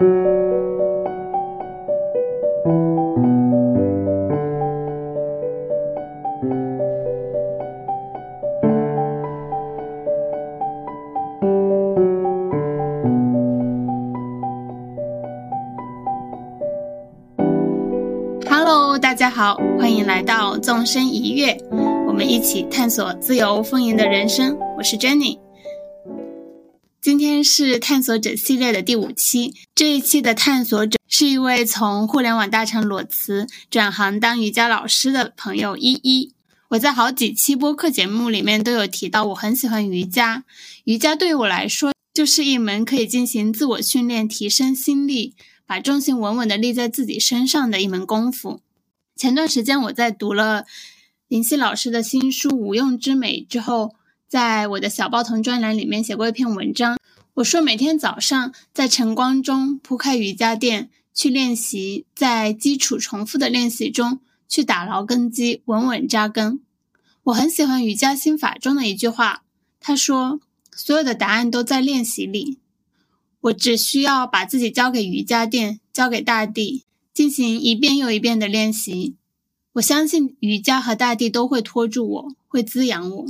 [0.00, 0.06] 大
[19.14, 21.58] 家好，欢迎来到纵身一跃，
[22.06, 24.56] 我们一起探索自由丰盈的人生。
[24.78, 25.38] 我是 Jenny。
[27.02, 36.34] 今天是探索者系列的第五期，这一期的探索者是一位从互联网大厂裸辞转行当瑜伽老师的朋友依依。
[36.68, 40.44] 我在好几期播客节目里面都有提到，我很喜欢瑜伽。
[40.84, 48.60] 瑜伽对我来说，就是一门可以进行自我训练、提升心力、把重心稳稳的立在自己身上的一门功夫。
[49.16, 50.66] 前段时间我在读了
[51.26, 53.94] 林夕老师的新书《无用之美》之后。
[54.28, 56.96] 在我的小报童专栏里面写过一篇文章，
[57.40, 66.60] 我说每天早上在晨光中铺开瑜伽垫去练习，在基础重复的练习中去打牢根基，稳稳扎根。
[67.24, 69.42] 我很喜欢瑜伽心法中的一句话，
[69.80, 70.40] 他说
[70.76, 72.58] ：“所有的答案都在练习里，
[73.40, 79.16] 我只需要把自己交给瑜伽垫，交给大地，进行一遍又一遍的练习。
[79.74, 83.26] 我相信瑜伽和大地都会托住我，会滋养我。”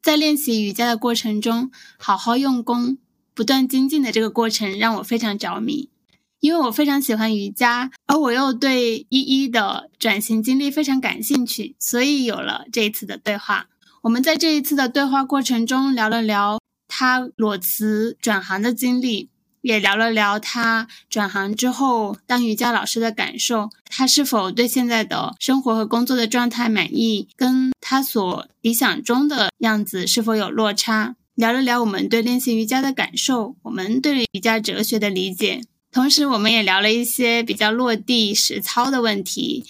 [0.00, 2.96] 在练习瑜伽的过程中，好好用功、
[3.42, 5.90] 不断精进的这个过程让我非常着迷，
[6.38, 13.66] 因为我非常喜欢瑜伽，而我又对依依的转型经历非常感兴趣，所以有了这一次的对话。
[14.02, 19.30] 我们在这一次的对话过程中聊了聊他裸辞转行的经历。
[19.62, 31.14] 也聊了聊他转行之后当瑜伽老师的感受，他是否对现在的生活和工作的状态满意，跟他所理想中的样子是否有落差？
[31.42, 39.64] 聊了聊我们对练习瑜伽的感受，我们对瑜伽哲学的理解，同时我们也聊了一些比较落地实操的问题。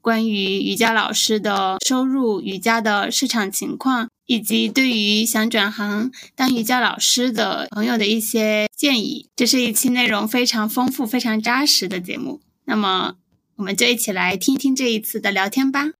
[0.00, 12.40] 关于瑜伽老师的收入、瑜伽的市场情况，以及对于想转行当瑜伽老师的朋友的一些建议，这是一期内容非常丰富、非常扎实的节目。
[12.64, 13.16] 那么，
[13.56, 15.90] 我们就一起来听一听这一次的聊天吧。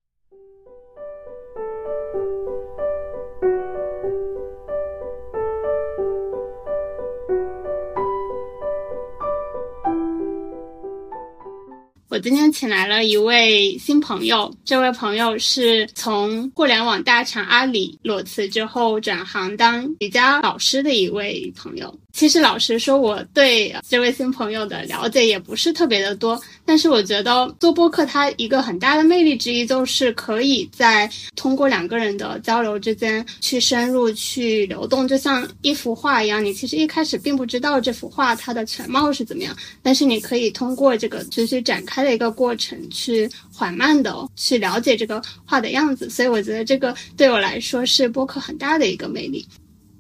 [12.11, 21.95] 我今天请来了一位新朋友，这位朋友是从互联网大厂阿里裸辞之后转行当瑜伽老师的一位朋友。
[22.19, 36.45] 其实老实说，我对这位新朋友的了解也不是特别的多，但是我觉得做播客它一个很大的魅力之一，就是可以在通过两个人的交流之间去深入、去流动，就像一幅画一样。
[36.45, 46.11] 你其实一开始并不知道这幅画它的全貌是怎么样，但是你可以通过这个持续展开的一个过程，去缓慢的去了解这个画的样子。
[46.11, 49.47] 所以我觉得这个对我来说是播客很大的一个魅力。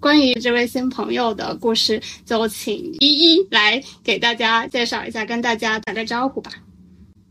[0.00, 6.52] 关于这位新朋友的故事，就请依依来给大家介绍一下，跟大家打个招呼吧。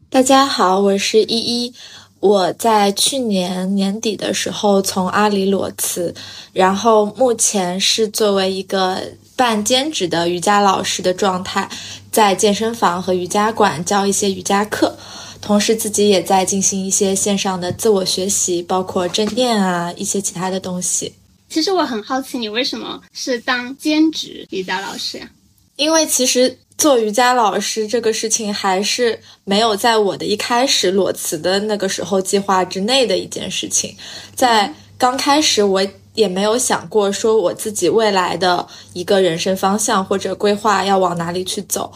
[0.09, 1.73] 大家好，我是依依。
[2.19, 6.13] 我在去年年底的时候从阿里裸辞，
[6.51, 9.01] 然后目前是作为一个
[9.37, 11.69] 半兼职的瑜伽老师的状态，
[12.11, 14.97] 在健身房和瑜伽馆教一些瑜伽课，
[15.39, 21.13] 同时自己也在进行一些线上的自我学习，包括正念啊一些其他的东西。
[21.49, 25.29] 其实我很好奇，你为什么是当兼职瑜伽老师呀？
[25.77, 33.95] 因为其实做瑜伽老师这个事情还是没有在我的一开始裸辞的那个时候计划之内的一件事情。
[34.35, 35.81] 在刚开始，我
[36.15, 41.93] 也没有想过说我自己未来的一个人生方向或者规划要往哪里去走。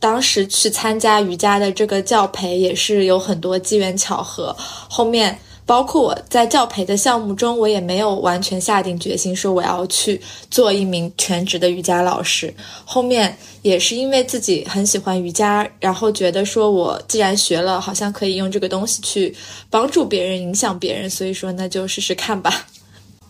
[0.00, 4.56] 当时去参加瑜伽的这个教培也是有很多机缘巧合，
[4.88, 5.38] 后面。
[5.64, 12.52] 包括我在教培的项目中，我也没有完全下定决心说我要去做一名全职的瑜伽老师。
[12.84, 19.34] 后面也是因为自己很喜欢瑜伽，然后觉得说我既然学了，好像可以用这个东西去
[19.70, 22.66] 帮助别人、影响别人，所以说那就试试看吧。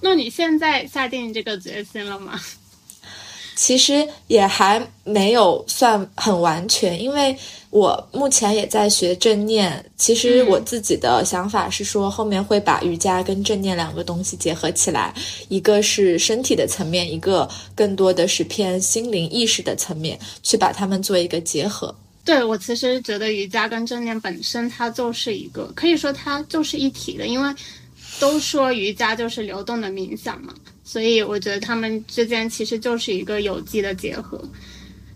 [0.00, 2.40] 那你现在下定这个决心了吗？
[3.54, 7.36] 其实也还没有算很完全，因为
[7.70, 9.84] 我目前也在学正念。
[9.96, 15.14] 其实我自己的想法是说，后面会把瑜伽跟正念两个东西结合起来，
[15.48, 21.94] 一个是身体的层面，一个更多的是偏心灵意识的层面，去把它们做一个结合。
[22.24, 27.52] 对我其实觉得瑜伽跟正念本身它就是一个，可以说它就是一体的，因为
[28.20, 30.54] 都说瑜伽就是流动的冥想嘛。
[30.84, 34.42] 所以我觉得他们之间其实就是一个有机的结合。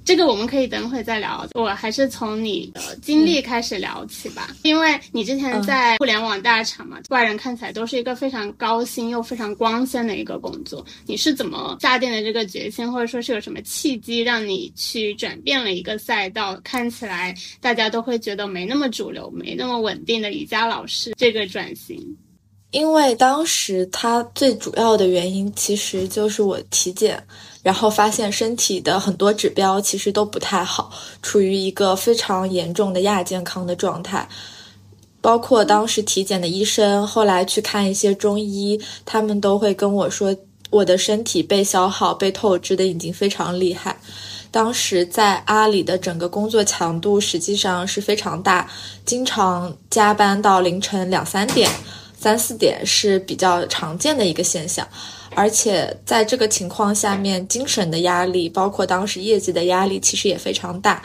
[0.04, 1.44] 这个我们可以等会再聊。
[1.54, 10.86] 我还是从你的经历开始聊起吧，因为你之前在互联网大厂嘛，外人看起来都是一个非常高薪又非常光鲜的一个工作。
[11.06, 16.56] 你是怎么下定的这个决心，或者说是有什么契机让你去转变了一个赛道？
[16.62, 22.16] 看起来大家都会觉得没那么主流、没那么稳定的瑜伽老师这个转型。
[22.76, 27.18] 因为当时他最主要的原因其实就是我体检，
[27.62, 30.90] 然后发现身体的很多指标其实都不太好，
[31.22, 34.28] 处于一个非常严重的亚健康的状态。
[35.22, 40.36] 包括当时体检的医生，后来去看一些中医，他们都会跟我说，
[40.68, 43.98] 我的身体被消耗、被透支的已经非常厉害。
[44.50, 48.70] 当时在阿里的整个工作强度实际上是非常大，
[49.06, 51.70] 经常加班到凌晨两三点。
[52.26, 54.84] 三四点是比较常见的一个现象，
[55.32, 61.00] 而且在这个情况下面，精神的压力，包括当时业绩的压力，其实也非常大。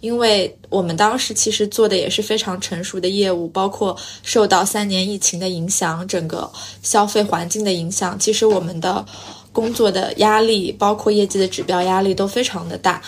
[0.00, 6.50] 因为我们当时其实做的也是非常成熟的业务，包括受到三年疫情的影响，整个
[6.82, 9.06] 消费环境的影响，其实我们的
[9.52, 13.00] 工作的压力，包括业绩的指标压力都非常的大。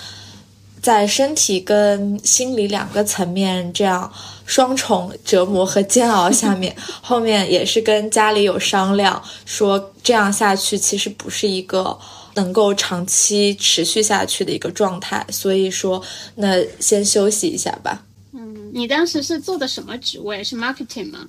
[0.86, 4.08] 在身体跟心理两个层面这样
[4.44, 6.72] 双重折磨和煎熬下面，
[7.02, 11.98] 后面也是跟家里有商量，说这样下去其实不是一个
[12.34, 16.00] 能够长期持续下去的一个状态，所以说
[16.36, 18.04] 那先休息一下吧。
[18.32, 20.44] 嗯，你当时是做的什么职位？
[20.44, 21.26] 是 marketing 吗？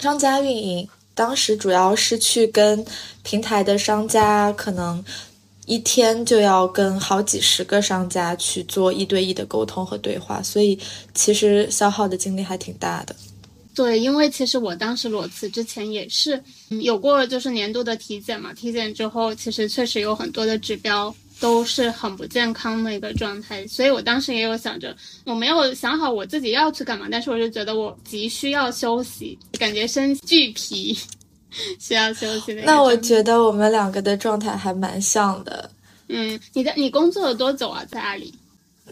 [0.00, 2.84] 商家运营，当时主要是去跟
[3.22, 5.04] 平台的商家可能。
[5.66, 10.78] 一天就要跟好几十个商家去做一对一的沟通和对话，所以
[11.12, 13.14] 其实消耗的精力还挺大的。
[13.74, 16.42] 对，因为其实我当时裸辞之前也是
[16.80, 24.96] 有过就是年度的体检嘛，体检之后其实确实有很多的指标都是很不健康的一个状态，所以我当时也有想着，
[25.26, 30.96] 我没有想好我自己要去干嘛，但是我就觉得我急需要休息，感觉身俱疲。
[31.80, 32.62] 需要休息的。
[32.62, 35.70] 那我觉得我们两个的状态还蛮像的。
[36.08, 37.84] 嗯，你的你工作了多久啊？
[37.90, 38.32] 在阿里？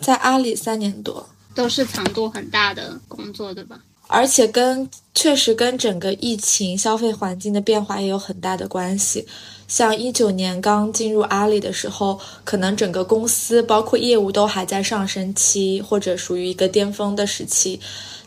[0.01, 3.79] 在阿里三年多，都是强度很大的工作，对吧？
[4.09, 9.27] 而且跟确实跟整个疫情消费环境的变化也有很大的关系。
[9.67, 17.81] 像一九年刚进入阿里的时候，可能整个公司包括业务都还在上升期，或者属于一个巅峰的时期。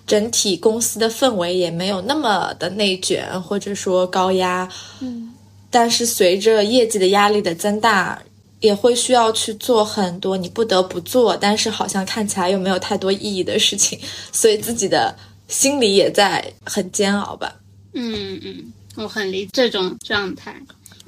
[0.07, 4.68] 整体公司的氛围也没有那么的内卷，或者说高压。
[5.01, 5.33] 嗯，
[5.69, 8.19] 但是随着业绩的压力的增大，
[8.62, 14.00] 也会需要去做很多你不得不做，但是好像看起来又没有太多意义的事情，
[14.31, 15.13] 所以自己的
[15.48, 17.54] 心里也在很煎熬吧。
[17.94, 20.56] 嗯嗯，我很理这种状态。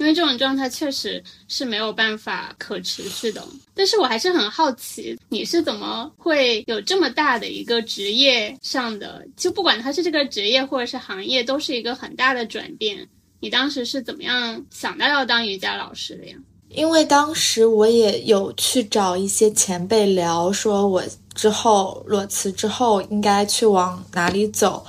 [0.00, 13.06] 因为这种状态确实是没有办法可持续的，但是我还是很好奇，你是怎么会有这么大的一个职业上的，就不管它是这个职业或者是行业，都是一个很大的转变。
[13.40, 16.36] 你当时是怎么样想到要当瑜伽老师的呀？
[16.70, 21.04] 因为当时我也有去找一些前辈聊，说我
[21.34, 24.86] 之后裸辞之后应该去往哪里走。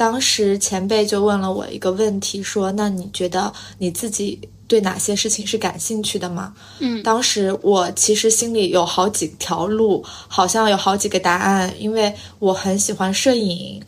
[0.00, 13.82] 当时前辈就问了我一个问题，说：“那你觉得你自己对哪些事情是感兴趣的吗？”嗯，当时我其实心里有好几条路，好像有好几个答案，因为我很喜欢摄影，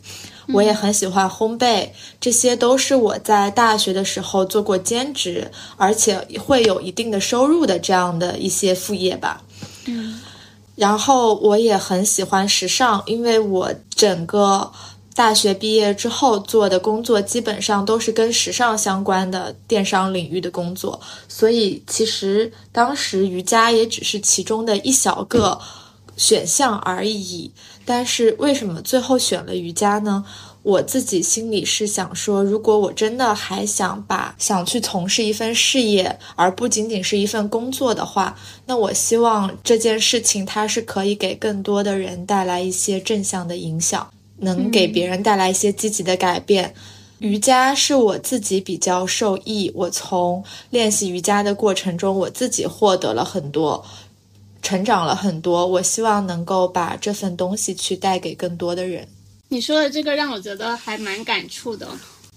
[0.49, 1.89] 我也很喜欢烘焙，
[2.21, 9.41] 这些都是我在大学的时候做过兼职，而且会有一定的收入的这样的一些副业吧。
[9.85, 10.21] 嗯，
[10.75, 14.71] 然后我也很喜欢时尚，因为我整个。
[15.15, 25.59] 大学毕业之后做的工作基本上都是跟时尚相关的电商领域的工作，所以其实当时瑜伽也只是其中的一小个
[26.17, 27.51] 选项而已。
[27.85, 30.25] 但是为什么最后选了瑜伽呢？
[30.63, 38.33] 我自己心里是想说，如果我真的还想把想去从事一份事业，而不仅仅是一份工作的话，
[38.65, 44.09] 那我希望这件事情它是可以给更多的人带来一些正向的影响。
[44.37, 46.73] 能给别人带来一些积极的改变。
[47.19, 53.85] 瑜伽是我自己比较受益，我从练习瑜伽的过程中，我自己获得了很多，
[54.61, 55.65] 成长了很多。
[55.65, 59.07] 我希望能够把这份东西去带给更多的人。
[59.47, 61.87] 你说的这个让我觉得还蛮感触的。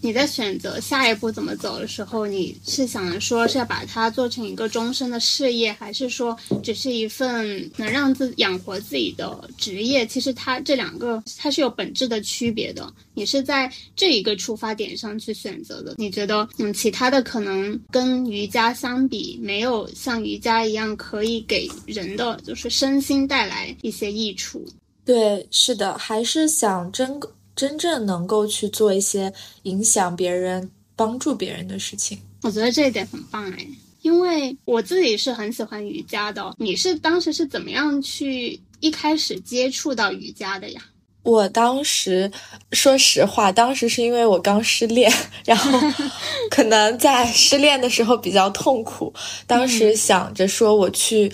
[0.00, 10.06] 你在选择下一步怎么走的时候，你是想说是要把它做成一个终身的事业，还是说只是一份能让自养活自己的职业？
[10.06, 12.92] 其实它这两个它是有本质的区别的。
[13.14, 15.94] 你是在这一个出发点上去选择的。
[15.96, 24.64] 你觉得，嗯，其他的可能跟瑜伽相比，没有像瑜伽一样可以给人的就是身心带来一些益处。
[25.04, 27.18] 对，是的，还是想真。
[27.56, 29.32] 真正能够去做一些
[29.62, 33.66] 影响别人、帮助别人的事情，我觉得这一点很棒哎。
[34.02, 36.54] 因为我自己是很喜欢瑜伽的。
[36.58, 40.80] 你是当时是怎么样去一开始接触到瑜伽的呀？
[41.24, 42.30] 我当时
[42.70, 45.12] 说实话，当时是因为我刚失恋，
[45.44, 45.76] 然后
[46.52, 49.12] 可能在失恋的时候比较痛苦，
[49.44, 51.32] 当时想着说我去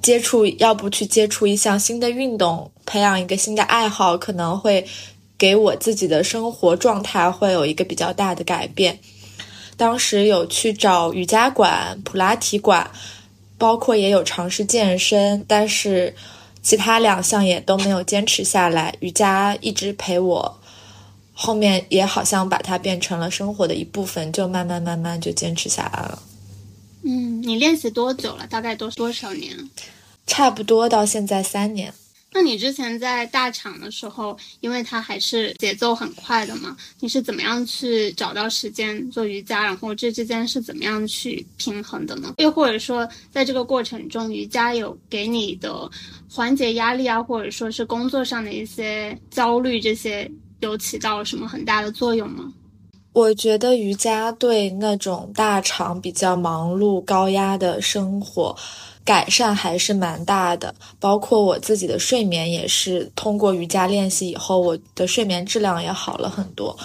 [0.00, 4.86] 接触，要不去接触一项新的运动，培养一个新的爱好，可能会。
[5.38, 8.98] 给我自己的生活状态会有一个比较大的改变。
[9.76, 12.90] 当时有去找瑜伽馆、普拉提馆，
[13.58, 16.14] 包括也有尝试健身，但是
[16.62, 18.94] 其他两项也都没有坚持下来。
[19.00, 20.58] 瑜伽一直陪我，
[21.34, 26.22] 后面也好像把它变成了生活的一部分，就慢慢慢慢就坚持下来了。
[27.04, 28.46] 嗯，你练习多久了？
[28.46, 29.70] 大概多多少年？
[30.26, 31.92] 差不多到现在三年。
[32.36, 39.64] 那你之前在大厂的时候，因为它还是节奏很快的嘛，你是怎么样去找到时间做瑜伽？
[39.64, 42.34] 然后这之间是怎么样去平衡的呢？
[42.36, 45.90] 又或者说，在这个过程中，瑜伽有给你的
[46.30, 52.52] 缓解压力啊，或者说是工作上的一些焦虑，这些有起到什么很大的作用吗？
[53.14, 58.54] 我觉得瑜伽对那种大厂比较忙碌、高压的生活。
[59.06, 66.76] 改善还是蛮大的，包括我自己的睡眠也是通过瑜伽练习以后，我的睡眠质量也好了很多。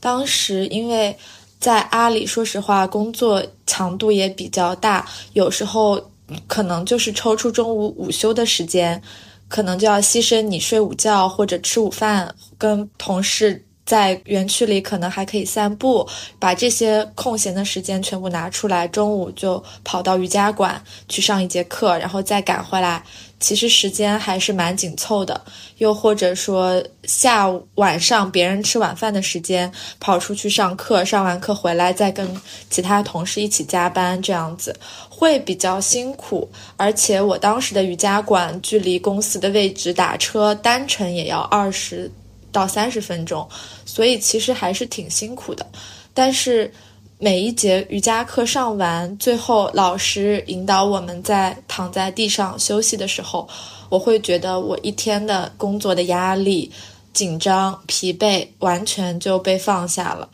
[0.00, 1.14] 当时因为
[1.60, 6.00] 在阿里，说实话工作强度也比较大，有时候
[6.46, 9.02] 可能就是抽出中午午休的时间，
[9.46, 13.65] 可能就要牺牲你睡午觉或者吃午饭，跟同事。
[13.86, 16.06] 在园区里可能还可以散步，
[16.40, 23.02] 把这些空闲的时间全部拿出来，中午就跑到瑜伽馆去上一节课，然后再赶回来。
[23.38, 25.38] 其实时间还是蛮紧凑的。
[25.76, 32.26] 又或者说下午晚上别人吃晚饭的时间，跑出去上课，上完课回来再跟
[32.70, 34.74] 其他同事一起加班，这样子
[35.08, 36.50] 会比较辛苦。
[36.78, 42.10] 而且我当时的瑜伽馆距离公司的位置打车单程也要二十。
[42.56, 43.46] 到三十分钟，
[43.84, 45.66] 所以其实还是挺辛苦的。
[46.14, 46.72] 但是
[47.18, 53.46] 每一节瑜伽课上完，最后老师引导我们在躺在地上休息的时候，
[53.90, 56.72] 我会觉得我一天的工作的压力、
[57.12, 60.26] 紧张、疲惫完全就被放下了。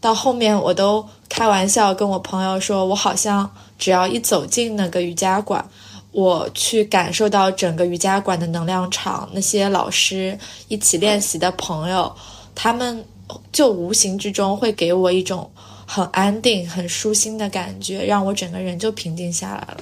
[0.00, 5.68] 到后面我都开玩笑跟我朋友说，我好像只要一走进那个瑜伽馆。
[6.16, 12.10] 我去感受到整个瑜伽馆的能量场，那些老师一起练习的朋友，
[12.54, 13.04] 他们
[13.52, 15.50] 就无形之中会给我一种
[15.84, 19.76] 很安定、很舒心的感觉，让我整个人就平静下来了。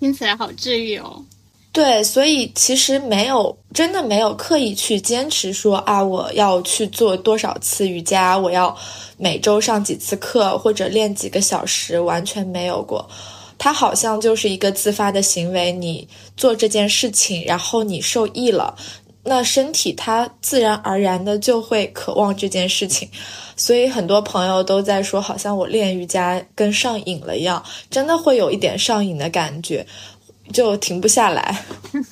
[0.00, 1.22] 听起来好治愈哦。
[1.70, 8.74] 对，所以其实没有真的没有刻意去坚持说啊，我要去做多少次瑜伽，我要
[9.18, 13.06] 每周上几次课或者练几个小时，完全没有过。
[13.62, 18.76] 它好像就是一个自发的行为，你做这件事情，然后你受益了，
[19.22, 23.08] 那身体它自然而然的就会渴望这件事情。
[23.56, 29.86] 所以很多朋友都在说，好像我练瑜伽跟上瘾了一样，真的会有一点上瘾的感觉，
[30.52, 31.64] 就停不下来。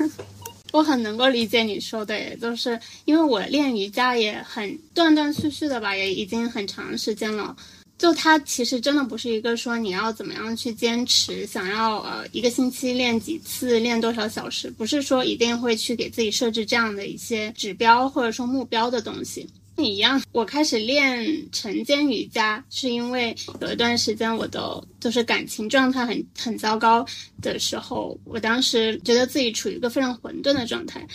[0.71, 7.57] 我很能够理解你说的，也就是因为我练瑜伽也很断断续续的吧，也已经很长时间了。
[8.01, 19.47] 就它其实真的不是一个说你要怎么样去坚持，想要呃一个星期练几次，练多少小时，不是说一定会去给自己设置这样的一些指标或者说目标的东西。
[19.77, 27.05] 你一样，我开始练晨间瑜伽是因为有一段时间我的就是感情状态很很糟糕
[27.43, 31.07] 的时候，我当时觉得自己处于一个非常混沌的状态，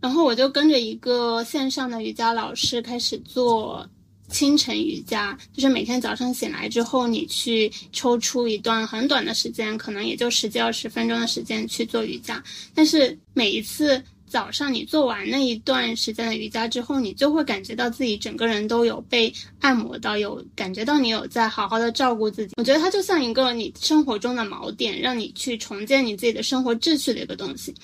[0.00, 3.88] 然后我就跟着一个线上的瑜伽老师开始做。
[4.28, 12.42] 清晨瑜伽就是每天早上醒来之后，你去抽出一段很短的时间，可能也就十几二十分钟的时间去做瑜伽。
[12.74, 22.52] 但是每一次早上你做完那一段时间的瑜伽之后，你就会感觉到自己整个人都有被按摩到，有感觉到你有在好好的照顾自己。
[22.58, 27.74] 我觉得它就像一个你生活中的锚点，让你去重建你自己的生活秩序的一个东西。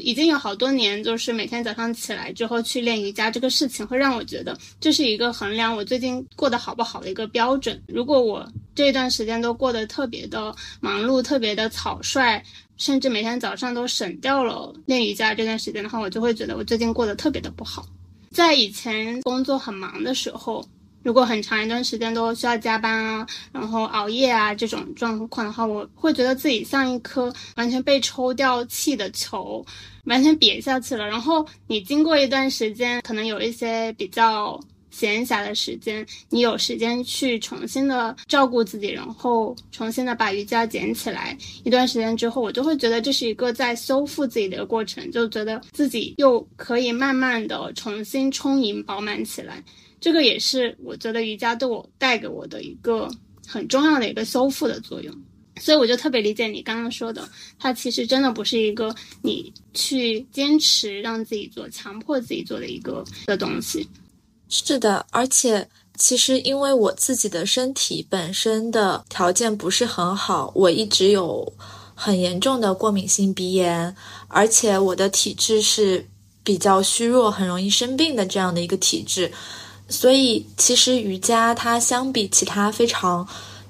[0.00, 7.80] 已经有好多年，就是每天早上起来之后去练瑜伽这个事情，会让我觉得这是一个衡量我最近过得好不好的一个标准。
[7.86, 12.42] 如果我这段时间都过得特别的忙碌，特别的草率，
[12.76, 17.86] 甚至每天早上都省掉了练瑜伽这段时间的话，我就会觉得我最近过得特别的不好。
[18.32, 20.66] 在以前工作很忙的时候。
[21.04, 29.64] 如果很长一段时间都需要加班啊，然后熬夜啊这种状况的话，我会觉得自己像一颗完全被抽掉气的球，
[30.06, 31.06] 完全瘪下去了。
[31.06, 34.58] 然后你经过一段时间，可能有一些比较
[34.90, 41.36] 闲暇的时间，你有时间去重新的照顾自己，然后重新的把瑜伽捡起来。
[41.64, 49.62] 一段时间之后，我就会觉得这是一个在修复自己的过程，就觉得自己又可以慢慢的重新充盈饱满起来。
[50.04, 53.08] 这个也是我觉得瑜伽对我带给我的一个
[53.46, 55.14] 很重要的一个修复的作用，
[55.58, 57.26] 所以我就特别理解你刚刚说的，
[57.58, 63.88] 它其实真的不是一个你去坚持让自己做、强迫自己做的一个的东西。
[64.50, 71.50] 是的，而且其实因为我自己的身体本身的条件不是很好，我一直有
[71.94, 73.96] 很严重的过敏性鼻炎，
[74.28, 76.06] 而且我的体质是
[76.42, 79.32] 比较虚弱、很容易生病的这样的一个体质。
[79.94, 83.26] 所以，其实瑜伽它相比其他非常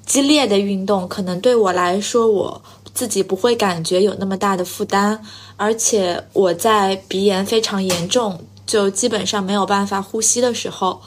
[0.06, 2.62] 激烈的运动，可能对我来说，我
[2.94, 5.20] 自己不会感觉有那么大的负担。
[5.56, 11.00] 而且我在鼻炎非常严重，就基本上没有办法呼吸的时候，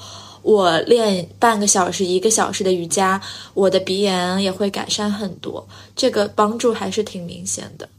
[0.43, 3.19] 我练半个小时、一个小时的瑜伽，
[3.55, 5.67] 我的鼻炎也会改善很多。
[5.95, 7.89] 这个帮助还是挺明显的。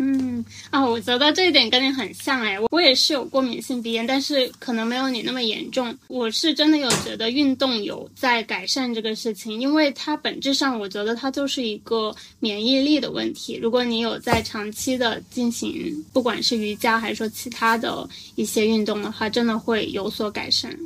[0.00, 5.92] 嗯啊，我觉得这一点跟你很像哎，我也是有过敏性鼻炎，但是可能没有你那么严重。
[6.06, 13.58] 我是真的有觉得运动有在改善这个事情，因为它本质上我觉得它就是一个免疫力的问题。
[13.60, 20.78] 如果你有在长期的进行，不管是瑜伽还是说其他的一些运动的话，真的会有所改善。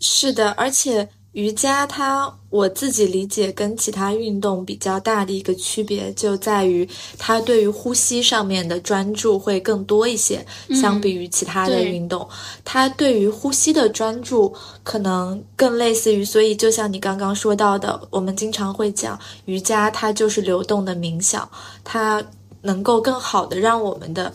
[0.00, 1.06] 是的，而且。
[1.34, 6.88] 瑜伽，它我自己理解跟其他运动比较大的一个区别，就在于
[7.18, 12.26] 它对于呼吸上面的专注会更多一些，相比于其他的运动，
[12.64, 21.48] 它对于呼吸的专注可能更类似于，所以就像你刚刚说到的，我们经常会讲瑜伽，它就是流动的冥想，
[21.82, 22.24] 它
[22.62, 24.32] 能够更好的让我们的。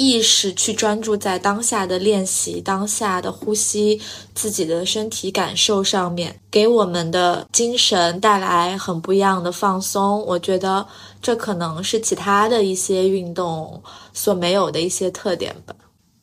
[0.00, 4.00] 意识去专注在当下的练习、当下的呼吸、
[4.34, 10.24] 自己的身体感受上面，给我们的精神带来很不一样的放松。
[10.24, 10.86] 我觉得
[11.20, 13.82] 这可能是其他的一些运动
[14.14, 15.74] 所没有的一些特点吧。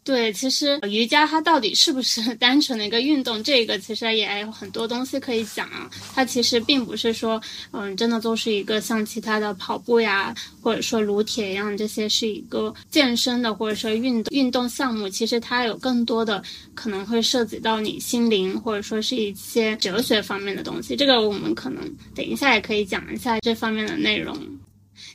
[0.07, 3.43] 对，其实瑜伽它到底是不是 单纯的一个运动？
[3.43, 5.91] 这个其实也有很多东西可以讲啊。
[6.15, 7.41] 它其实并不是说，
[7.71, 15.09] 嗯，真的都是一个像其他的跑步呀，或者说撸铁一样，这些是一个健身的或者说运动运动项目。
[15.09, 16.41] 其实它有更多的
[16.73, 20.95] 可能会涉及到你心灵，或者说是一些哲学方面的东西。
[20.95, 21.83] 这个我们可能
[22.15, 24.37] 等一下也可以讲一下这方面的内容。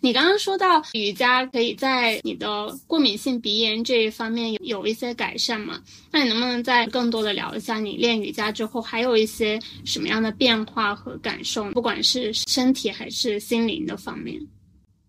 [0.03, 5.81] 你刚刚说到瑜伽可以在你的过敏性鼻炎这一方面有有一些改善嘛？
[6.11, 11.71] 那你能不能再更多的聊一下你练瑜伽之后还有一些什么样的变化和感受？
[11.71, 14.41] 不管是身体还是心灵的方面。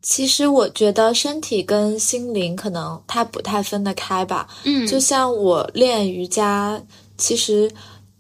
[0.04, 4.48] 其实我觉得身体跟心灵可能它不太分得开吧。
[4.64, 6.80] 嗯，就像我练瑜伽，
[7.18, 7.68] 其实。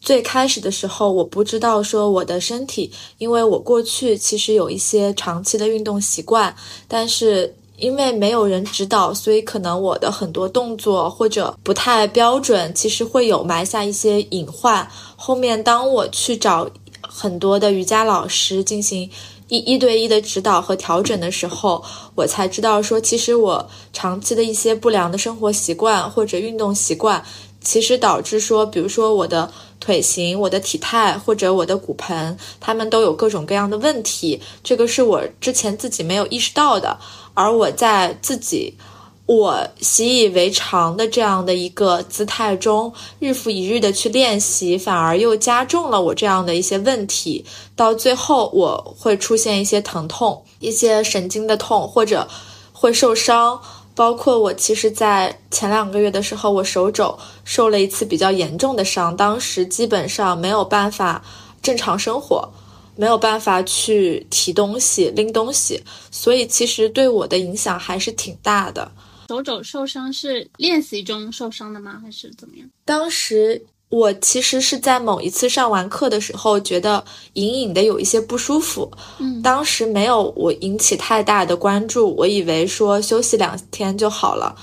[0.03, 6.53] 最开始的时候，我不知道说我的身体，因为我过去其实有一些长期的运动习惯，
[6.89, 14.85] 但是因为没有人指导，所以可能我的很多动作或者不太标准，其实会有埋下一些隐患。
[15.15, 16.69] 后面当我去找
[17.01, 19.09] 很多的瑜伽老师进行
[19.47, 21.81] 一一对一的指导和调整的时候，
[22.15, 27.23] 我才知道说，其实我长期的一些不良的生活习惯或者运动习惯，
[27.63, 29.49] 其实导致说，比如说我的。
[29.79, 34.39] 腿型、我的体态或者我的骨盆，他们都有各种各样的问题。
[34.63, 36.97] 这个是我之前自己没有意识到的，
[37.33, 38.77] 而我在自己
[39.25, 47.43] 我习以为常的这样的一个姿态中，日复一日的去练习，反而又加重了我这样的一些问题。
[47.75, 52.25] 到最后，我会出现一些疼痛、一些神经的痛，或者
[52.71, 53.59] 会受伤。
[53.95, 61.23] 包括我，其实，在前两个月的时候，我手肘受了一次比较严重的伤，当时基本上没有办法
[61.61, 62.47] 正常生活，
[62.95, 68.91] 没有办法去提东西、拎东西，所以其实对我的影响还是挺大的。
[69.29, 71.99] 手肘受伤是练习中受伤的吗？
[72.03, 72.67] 还是怎么样？
[72.85, 73.65] 当时。
[73.93, 78.91] 我其实是在某一次上完课的时候，觉得隐隐的有一些不舒服。
[79.19, 84.55] 嗯，当时没有我引起太大的关注，我以为说休息两天就好了。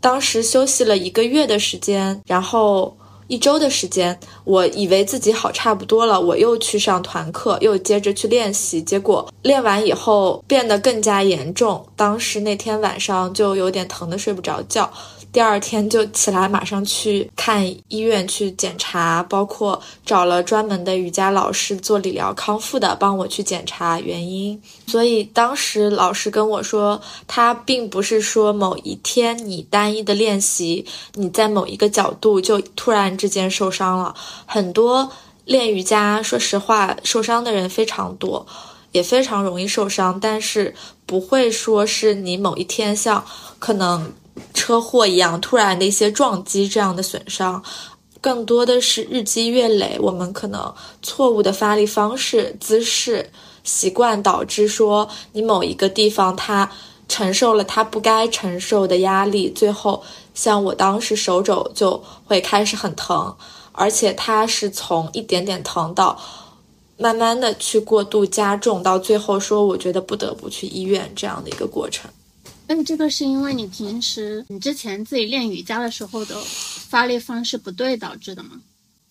[0.00, 2.96] 当时休息了一个月的时间，然后。
[3.30, 11.86] 一周的时间，我以为自己好差不多了，我又去上团课，又接着去练习，结果练完以后变得更加严重。
[11.94, 14.92] 当时那天晚上就有点疼的睡不着觉。
[15.32, 24.60] 第二天就起来，马上去看医院去检查，包括找了专门的瑜伽老师做理疗康复的，帮我去检查原因。
[24.88, 34.12] 所以当时老师跟我说，他并不是说某一天你单一的练习，你在某一个角度就突然之间受伤了。
[34.46, 35.08] 很多
[35.44, 38.44] 练瑜伽，说实话，受伤的人非常多，
[38.90, 40.74] 也非常容易受伤，但是
[41.06, 43.24] 不会说是你某一天像
[43.60, 44.12] 可能。
[44.54, 47.62] 车祸一样突然的一些撞击，这样的损伤，
[48.20, 49.96] 更多的是日积月累。
[50.00, 53.30] 我们可能错误的发力方式、姿势、
[53.64, 56.70] 习惯，导致说你某一个地方它
[57.08, 60.02] 承受了它不该承受的压力，最后
[60.34, 63.34] 像我当时手肘就会开始很疼，
[63.72, 66.16] 而且它是从一点点疼到
[66.96, 72.10] 慢慢的去过度加重，到最后说我觉得不得不去医院这样的一个过程。
[72.72, 78.50] 那这个是因为你平时你之前自己练瑜伽的时候的发力方式不对导致的吗？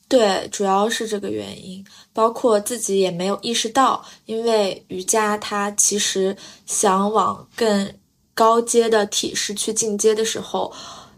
[0.07, 7.93] 对，主要是这个原因，包括自己也没有意识到，因为瑜伽它其实想往更
[8.33, 10.71] 高阶的体式去进阶的时候，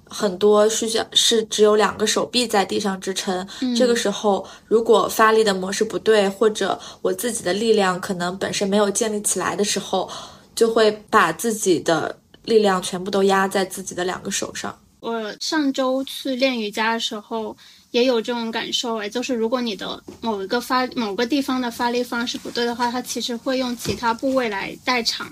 [0.06, 10.10] 很多需要是只有两个手臂在地上支撑，这个时候如果发力的模式不对，或者我自己的力量可能本身没有建立起来的时候，
[10.56, 12.18] 就会把自己的。
[12.46, 14.78] 力量全部都压在自己的两个手上。
[15.00, 17.58] 我上周去练瑜伽的时候
[17.90, 25.28] 也有这种感受，哎，就是如果你的某一个发某个地方的发力方式不对的话，它其实会用其他部位来代偿，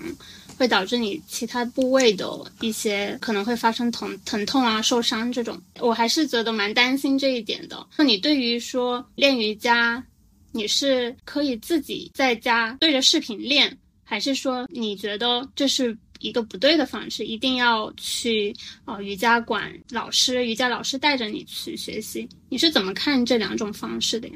[0.58, 2.28] 会导致你其他部位的
[2.60, 5.56] 一些可能会发生疼疼痛啊、受伤这种。
[5.78, 7.86] 我还是觉得蛮担心这一点的。
[7.96, 10.04] 那你对于说练瑜伽，
[10.50, 15.96] 你是可以自己在家对着视频练，还是说你觉得这是？
[16.20, 18.54] 一个不对的方式，一定要去
[18.84, 22.28] 呃瑜伽馆老师，瑜伽老师带着你去学习。
[22.48, 24.34] 你是怎么看这两种方式的呀？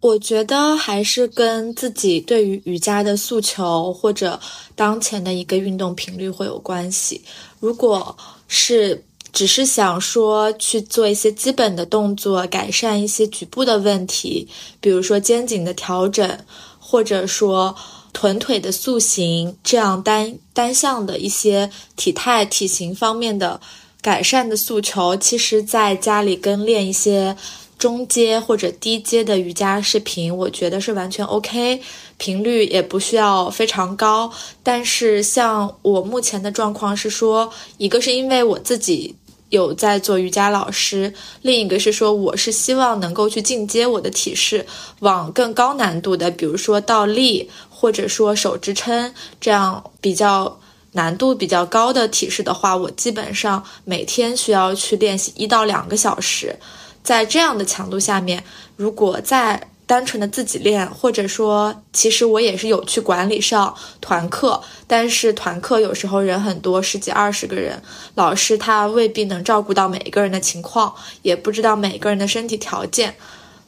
[0.00, 4.38] 我觉得还是跟自己对于瑜伽的诉求或者
[4.74, 7.22] 当前的一个运动频率会有关系。
[7.58, 8.14] 如果
[8.46, 14.46] 是只是想说去做一些基本的动作，改善一些局部的问题，
[14.80, 16.38] 比如说肩颈的调整，
[16.78, 17.74] 或者说。
[18.14, 23.60] 臀腿的塑形，这样单单向的一些体态、体型方面的
[24.00, 27.36] 改善的诉求，其实在家里跟练一些
[27.78, 31.82] 中阶或者低阶的瑜伽视频，我觉得是完全 OK，
[32.16, 34.32] 频率也不需要非常高。
[34.62, 39.14] 但是像我目前的状况是说，一个是因为我自己。
[39.50, 44.66] 有在做瑜伽老师，另一个是说我是希望能够去进阶我的体式，
[44.98, 47.48] 往更高难度的，比如说倒立，
[47.84, 50.58] 或者说手支撑这样比较
[50.92, 56.58] 难度比较高的体式的话，我基本上每天需要去练习一到两个小时，
[57.02, 58.42] 在这样的强度下面，
[58.76, 67.82] 如果在单纯的自己练，或者说，其实我也是有去管理上团课，但是团课有时候人很多，十几二十个人，
[68.14, 73.14] 老师他未必能照顾到每一个人的情况，也不知道每个人的身体条件，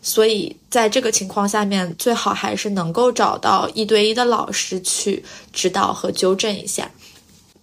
[0.07, 6.89] 所以在这个情况下面，最好还是能够找到一对一的老师去指导和纠正一下。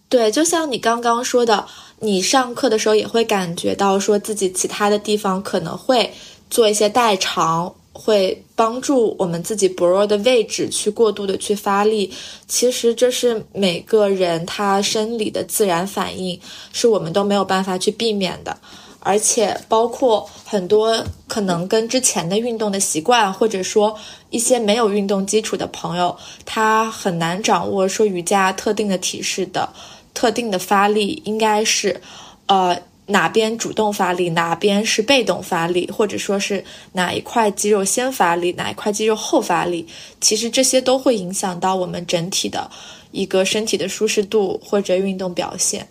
[0.10, 1.65] 对，就像你刚刚说的，
[2.01, 6.13] 你上课的时候也会感觉到说自己其他的地方可能会
[6.49, 7.73] 做一些代偿。
[7.95, 12.12] 会帮助我们自己薄弱的位置去过度的去发力，
[12.47, 16.39] 其实这是每个人他生理的自然反应，
[16.71, 18.58] 是我们都没有办法去避免的。
[19.04, 23.96] 而且包括很多可能跟之前的运动的习惯，或者说
[24.30, 29.70] 一些没有运动基础的朋友，他很难掌握说瑜伽特定的体式的
[30.13, 32.02] 特定的发力应该是，
[32.48, 32.78] 呃。
[33.08, 36.63] 哪边主动发力，哪边是被动发力，或者说是
[36.94, 39.86] 哪一块肌肉先发力，哪一块肌肉后发力，
[40.22, 42.72] 其实这些都会影响到我们整体的
[43.12, 45.86] 一个身体的舒适度或者运动表现。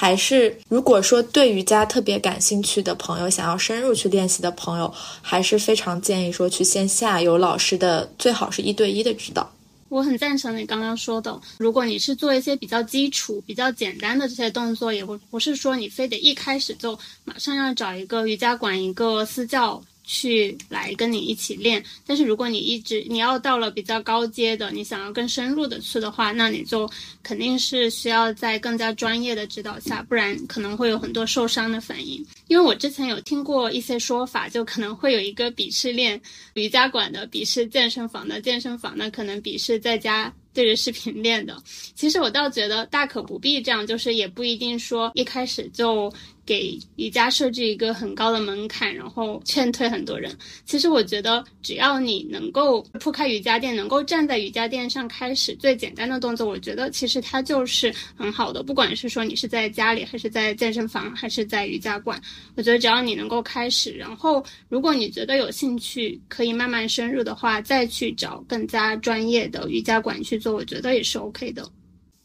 [0.00, 9.50] 还是如果说对瑜伽特别感兴趣的朋友，想要深入去练习的朋友，还是非常建议说去线下有老师的，最好是一对一的指导。
[9.88, 21.84] 我很赞成你刚刚说的，如果你是做一些比较基础、比较简单的这些动作，也不不是说你非得一开始就马上要找一个瑜伽馆、一个私教去来跟你一起练。
[22.06, 26.90] 但是如果你一直你要到了比较高阶的，你想要更深入的去的话，那你就
[27.22, 32.24] 肯定是需要在更加专业的指导下，不然可能会有很多受伤的反应。
[32.46, 36.18] 因为我之前有听过一些说法，就可能会有一个鄙视链：
[36.54, 40.32] 瑜伽馆的鄙视健身房的，健身房呢可能鄙视在家。
[40.54, 41.56] 对着视频练的，
[41.94, 46.12] 其实我倒觉得大可不必这样，就是也不一定说一开始就。
[46.48, 50.34] 给瑜伽设置一个很高的门槛，然后劝退很多人。
[50.64, 58.62] 其实我觉得，只要你能够铺开瑜伽垫，能够站在瑜伽垫上开始最简单的动作，我觉得其实它就是很好的。
[58.62, 62.18] 不管是说你是在家里，还是在健身房，还是在瑜伽馆，
[62.56, 71.68] 我觉得只要你能够开始，然后如果你觉得有兴趣，可以慢慢深入的话，再去找更加专业的瑜伽馆去做，我觉得也是 OK 的。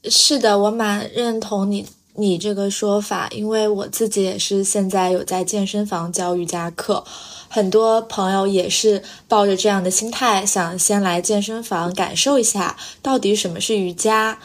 [0.09, 1.85] 是的，我蛮认同你。
[2.15, 7.03] 你这个说法，因为我自己也是现在有在健身房教瑜伽课，
[7.49, 14.37] 很多朋友也是抱着这样的心态，想先来健身房感受一下到底什么是瑜伽。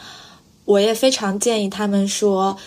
[0.65, 2.57] 我也非常建议他们说，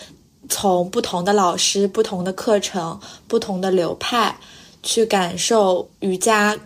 [0.47, 4.37] 从不同的老师、不同的课程、不同的流派
[4.81, 6.57] 去感受瑜伽，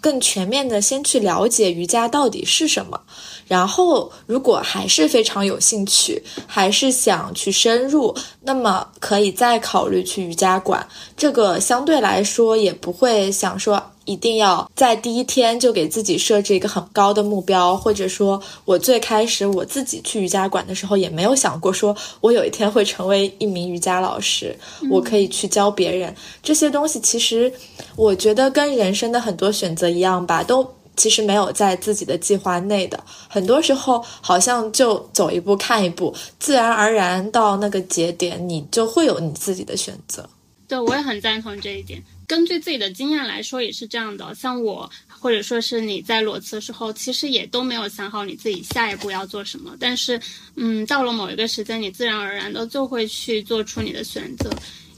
[0.00, 3.00] 更全面的先去了解瑜伽到底是什么。
[3.46, 10.86] 然后，如果还是非常有兴趣，还是想去深入，那么可以再考虑去瑜伽馆。
[11.16, 24.56] 这个相对来说也不会想说一定要在第一天就给自己设置一个很高的目标，或者说我最开始我自己去瑜伽馆的时候也没有想过说我有一天会成为一名瑜伽老师，
[24.90, 26.12] 我可以去教别人。
[26.42, 27.52] 这些东西其实
[27.94, 30.68] 我觉得跟人生的很多选择一样吧，都。
[30.96, 40.28] 其实没有在自己的计划内的，很多时候好像就走一步看一步，自然而然到那个节点，你就会有你自己的选择。
[40.68, 42.02] 对，我也很赞同这一点。
[42.30, 44.32] 根据自己的经验来说，也是这样的。
[44.36, 49.76] 像我，或者说是你在裸辞的时候，其实也都没有想好你自己下一步要做什么。
[49.80, 50.20] 但是，
[50.54, 54.48] 嗯，到了某一个时间，你自然而然的就会去做出你的选择。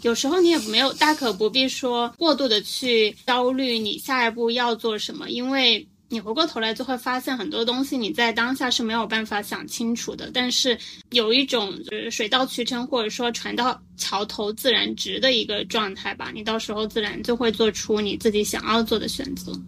[0.03, 5.87] 有时候你也没有大可不必说过度的去焦虑你下一步要做什么，因为。
[6.13, 19.59] 你回过头来就会发现很多东西你在当下是没有办法想清楚的，但是有一种就是水到渠成或者说船到桥头自然直的一个状态吧，你到时候自然就会做出你自己想要做的选择。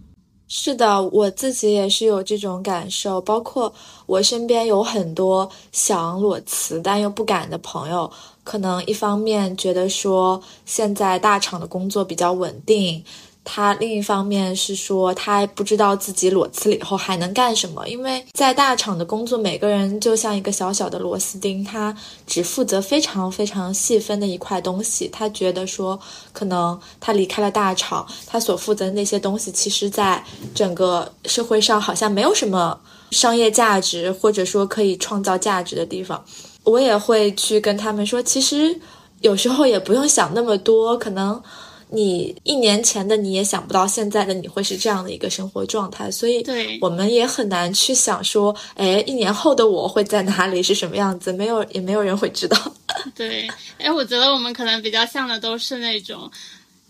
[0.47, 13.03] 是的，我自己也是有这种感受，包括我身边有很多想裸辞但又不敢的朋友，可能一方面觉得说现在大厂的工作比较稳定。
[13.45, 21.95] 他另一方面是说，他不知道自己裸辞了以后还能干什么，因为在大厂的工作，每个人就像一个小小的螺丝钉，他
[22.27, 25.07] 只负责非常非常细分的一块东西。
[25.09, 26.01] 他觉得说，
[26.33, 32.81] 可能他离开了大厂，他所负责的那些东西，其实在整个社会上好像没有什么
[33.11, 36.25] 商业价值，或者说可以创造价值的地方。
[36.65, 38.81] 我也会去跟他们说，其实
[39.21, 41.43] 有时候也不用想那么多，可能。
[41.91, 46.45] 你一年前的你也想不到现在的你会是这样的一个生活状态，所以
[46.81, 51.33] 我们也很难去想说，哎，一年后的我会在哪里是什么样子？
[51.33, 52.57] 没有，也没有人会知道。
[53.15, 56.31] 对，哎，我觉得我们可能比较像的都是那种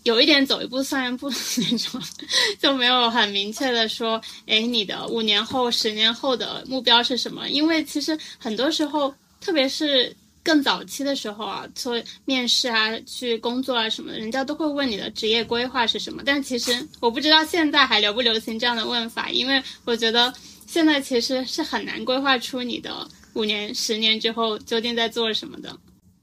[0.03, 2.01] 有一点走一步算一步的那种，
[2.59, 7.49] 就没有很明确的说，哎，你的五年后、十年后的目标是什么？
[7.49, 10.15] 因为其实很多时候，特别是。
[10.45, 16.21] 更早期的时候啊，做面试啊，去工作啊什么的，人家都会问你的职业规划是什么。
[16.23, 20.31] 但其实我不知道现在还流不流行这样的问法，因为我觉得
[20.67, 25.75] 现在其实是很难规划出你的五年、十年之后究竟在做什么的。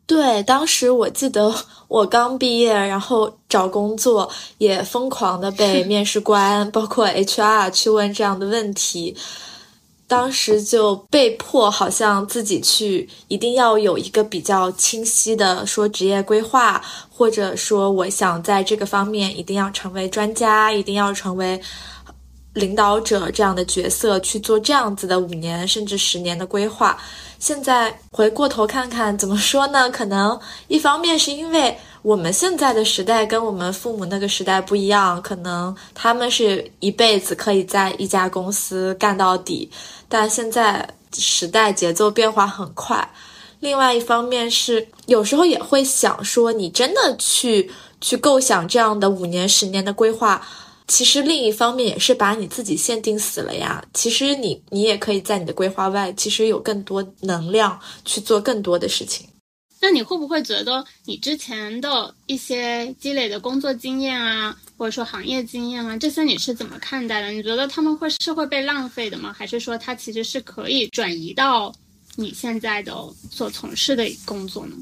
[0.06, 1.52] 对，当时我记得
[1.88, 9.16] 我刚毕业，然后找工作也疯狂的被 面试官包括 HR 去问这样的问题。
[10.12, 21.58] 当时就被迫，好像自己去一定要有一个比较清晰的说职业规划，或者说我想在这个方面一定要成为专家，一定要成为
[22.52, 26.98] 领导者这样的角色去做这样子的五年甚至十年的规划。
[27.38, 29.90] 现在回过头看看，怎么说呢？
[29.90, 31.74] 可能一方面是因为。
[32.02, 39.70] 我们现在的时代跟我们父母那个时代不一样，可能他们是一辈子可以在一家公司干到底，
[40.08, 43.08] 但现在时代节奏变化很快。
[43.60, 50.44] 另外一方面是，有时候也会想说，你真的去去构想这样的五年、十年的规划，
[50.88, 53.80] 其实另一方面也是把你自己限定死了呀。
[53.94, 59.24] 其实你你也可以在你的规划外，其实有更多能量去做更多的事情。
[59.82, 67.32] 那你会不会觉得你之前的一些积累的工作经验啊，或者说行业经验啊，这些你是怎么看待的？
[67.32, 69.34] 你觉得他们会是会被浪费的吗？
[69.36, 71.74] 还是说它其实是可以转移到
[72.14, 72.94] 你现在的
[73.28, 74.76] 所从事的工作呢？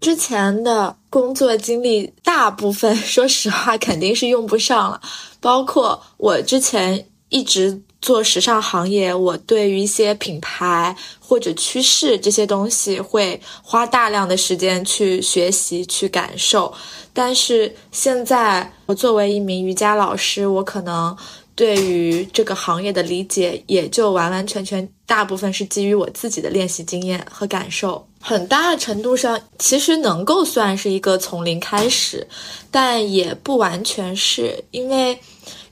[0.00, 5.00] 之前的工作经历大部分，说实话肯定是用不上了。
[5.40, 16.70] 包括我之前一直做时尚行业，我对于一些品牌或者趋势这些东西会花大量的时间去学习、去感受。
[17.14, 21.16] 但是现在，我作为一名瑜伽老师，我可能。
[21.56, 32.26] 对于这个行业的理解，也就完完全全大部分是基于我自己的练习经验和感受，很大程度上其实能够算是一个从零开始，
[32.72, 35.16] 但也不完全是因为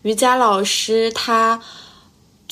[0.02, 1.60] 瑜伽老师他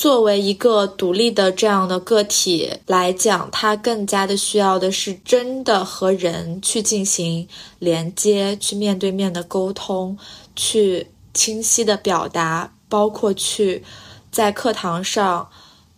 [0.01, 7.47] 作为一个独立的这样的个体来讲，他更加的需要的是真的和人去进行
[7.79, 10.17] 连接，去面对面的沟通，
[10.57, 12.73] 去清晰的表达。
[12.89, 13.85] 包括去
[14.33, 15.51] 在课堂上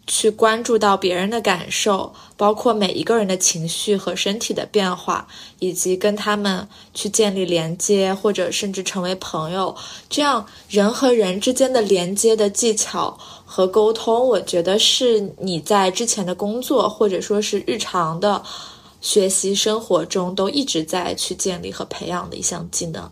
[0.05, 5.29] 去关注到别人的感受，包括每一个人的情绪和身体的变化，
[5.61, 9.73] 以及跟他们去建立连接，或者甚至成为朋友，
[10.11, 18.43] 这样人和人之间的连接的技巧和沟通，我觉得是你在之前的工作或者说是日常的
[19.01, 23.09] 学习生活中都一直在去建立和培养的一项技能。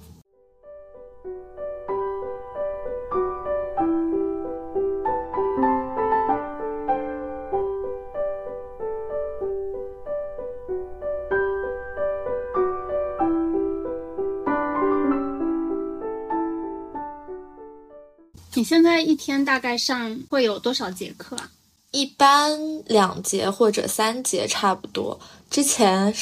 [18.61, 21.49] 你现在一天大概上会有多少节课啊？
[21.93, 25.19] 一般两节或者三节差不多。
[25.49, 26.15] 之前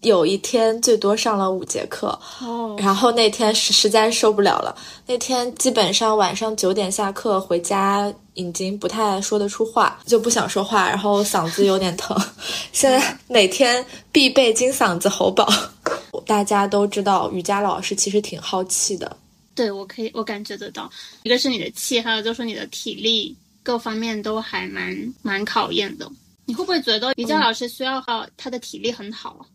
[0.00, 4.74] 有一天最多上了五节课，哦，然后那天实实在受不了了。
[5.06, 12.18] 那天基本上晚上九点下课回家，已经不太说得出话，就不想说话，然后嗓子有点疼。
[12.72, 15.46] 现在每天必备金嗓子喉宝。
[16.24, 19.14] 大家都知道，瑜伽老师其实挺好气的。
[19.54, 20.90] 对，我可以，我感觉得到，
[21.24, 26.10] 一个是你的气，还有就是你的体力，各方面都还蛮蛮考验的。
[26.46, 29.46] 你会不会觉得瑜伽老师需要好他的体力很好？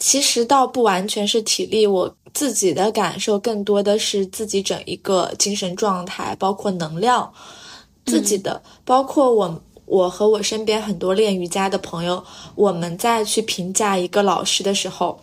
[0.00, 7.32] 其实倒不完全是体力，我自己的感受更多的是自己整一个精神状态，包括能量，
[8.06, 12.22] 自己的，包括我，我和我身边很多练瑜伽的朋友，
[12.54, 15.20] 我们在去评价一个老师的时候。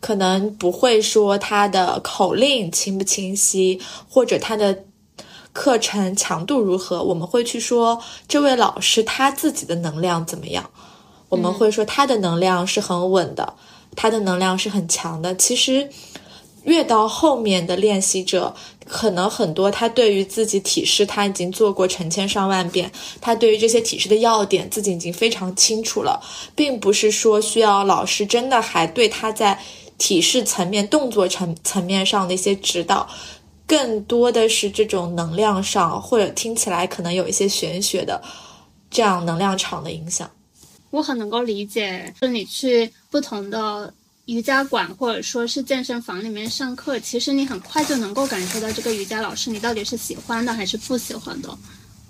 [0.00, 4.84] 可能不会说他的口令清不清晰，或者他的
[5.52, 10.70] 课程强度如何，我们会去说这位老师他自己的能量怎么样，
[11.28, 13.54] 我们会说他的能量是很稳的，
[13.94, 15.36] 他的能量是很强的。
[15.36, 15.90] 其实
[16.64, 18.54] 越到后面的练习者，
[18.86, 26.22] 可能很多他对于自己体式他已经做过成千上万遍，他对于这些体式的要点自己已经非常清楚了，
[26.54, 29.60] 并不是说需要老师真的还对他在。
[30.00, 33.06] 体式层面、动作层层面上的一些指导，
[33.66, 38.22] 更多的是这种能量上，或者听起来可能有一些玄学的
[38.90, 40.28] 这样能量场的影响。
[40.88, 43.92] 我很能够理解，就你去不同的
[44.24, 51.56] 瑜伽馆或者说是健身房里面上课，其实你很快就能够感受到这个瑜伽老师你到底是喜欢的还是不喜欢的。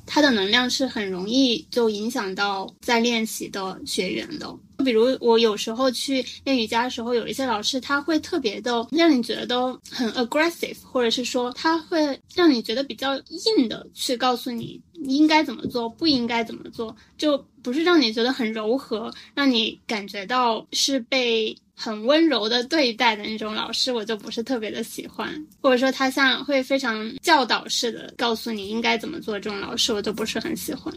[0.07, 4.57] 他的能量是很容易就影响到在练习的学员的。
[4.81, 13.17] 比如我有时候去练瑜伽的时候，有一些老师他会特别的让你觉得很 aggressive，或者是说他会让你觉得比较
[13.57, 25.31] 硬的去告诉你应该怎么做，不应该怎么做，就不是让你觉得很柔和，让你感觉到是被很温柔的对待的那种老师，我就不是特别的喜欢。
[25.61, 30.95] 或者说他像会非常教导式的告诉你应该怎么做这种老师，我就不是很喜欢。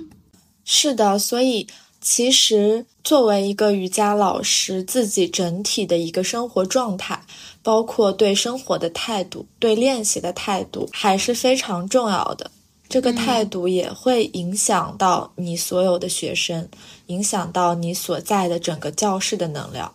[0.66, 1.66] 是的，所以。
[2.04, 7.24] 其实，作为一个瑜伽老师，自己整体的一个生活状态，
[7.64, 12.52] 包括对生活的态度、对练习的态度，还是非常重要的。
[12.90, 16.68] 这个态度也会影响到你所有的学生，
[17.08, 19.90] 影响到你所在的整个教室的能量，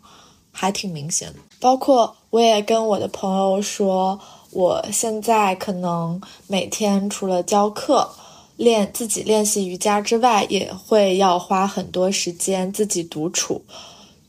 [0.50, 1.38] 还挺明显的。
[1.60, 4.18] 包括我也跟我的朋友说，
[4.50, 8.08] 我现在可能每天除了教课。
[8.58, 13.62] 练自己练习瑜伽之外，也会要花很多时间自己独处，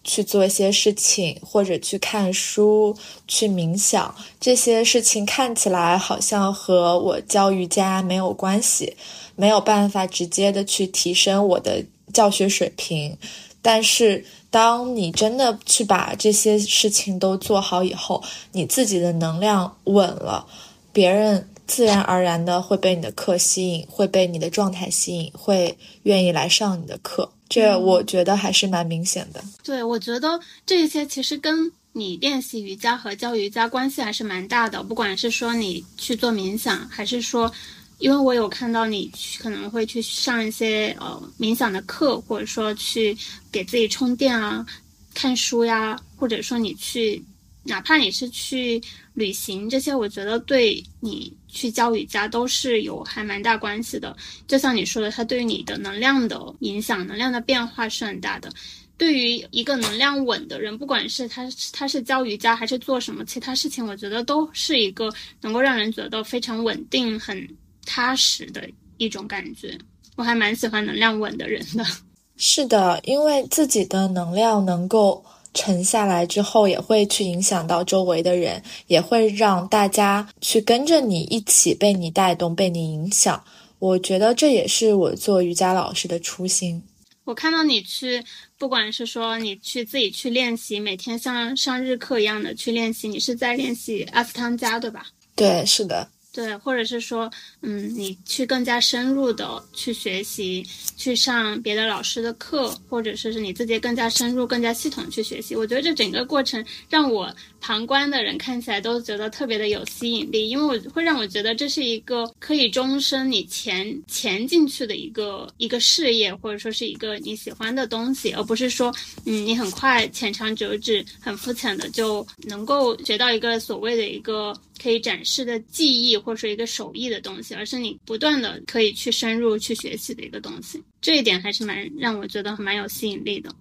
[0.04, 2.96] 去做一些事情，或者去看书、
[3.28, 4.14] 去冥想。
[4.40, 8.96] 这些事情看起来好像和我教瑜伽没有关系，
[9.36, 13.18] 没有办法直接的去提升我的教学水平。
[13.64, 20.46] 但是，当你真的去把这些事情都做好以后，你自己的能量稳了，
[20.94, 21.49] 别人。
[21.70, 27.32] 自然而然的会被你的课吸引，会被你的状态吸引，会愿意来上你的课。
[27.48, 29.44] 这我觉得还是蛮明显的。
[29.64, 34.82] 对，我觉得这些其实跟你练习瑜伽和教瑜伽关系还是蛮大的。
[34.82, 37.52] 不管是说你去做冥想，还是说，
[38.00, 43.16] 因为我有看到你可能会去上一些呃冥想的课，或者说去
[43.52, 44.66] 给自己充电啊，
[45.14, 47.24] 看书呀，或者说你去，
[47.64, 48.82] 哪怕你是去
[49.14, 51.32] 旅行，这些我觉得对你。
[51.52, 54.16] 去教瑜伽都是有还蛮大关系的，
[54.48, 58.50] 就像你说的，它对于你的能量的影响、能量的变化是很大的。
[58.98, 67.48] 对于一个能量稳的人，不管是他他是教瑜伽还是做什么其他事情，我觉得都是一个能够让人觉得非常稳定、很
[67.86, 69.78] 踏实的一种感觉。
[70.16, 71.84] 我还蛮喜欢能量稳的人的。
[72.38, 75.26] 是的，因为自己的能量能够。
[75.54, 83.44] 沉下来之后，也会去影响到周围的人，也会让大家去跟着你一起被你带动、被你影响。
[83.80, 86.84] 我觉得这也是我做瑜伽老师的初心。
[87.26, 88.24] 我看到你去，
[88.58, 95.08] 不管是说你去自己去练习，每天像上日课一样的去练习，你是在练习阿斯汤加，对吧？
[95.36, 96.10] 对，是的。
[96.32, 97.30] 对，或者是说，
[97.62, 100.64] 嗯，你去更加深入的去学习，
[100.96, 105.56] 去上别的老师的课，或者说是你自己更加深入、更加系统去学习。
[105.56, 118.94] 我觉得这整个过程让我旁观的人看起来都觉得特别的有吸引力，因为我会让我觉得这是一个可以终身你潜潜进去的一个一个事业，或者说是一个你喜欢的东西，而不是说，
[119.26, 124.54] 嗯，你很快浅尝辄止、很肤浅的就能够学到一个所谓的一个。
[124.82, 130.82] 可以展示的技艺，或者说一个手艺的东西，而是你不断的可以去深入去学习的一个东西。
[131.02, 133.54] 这一点还是蛮让我觉得蛮有吸引力的。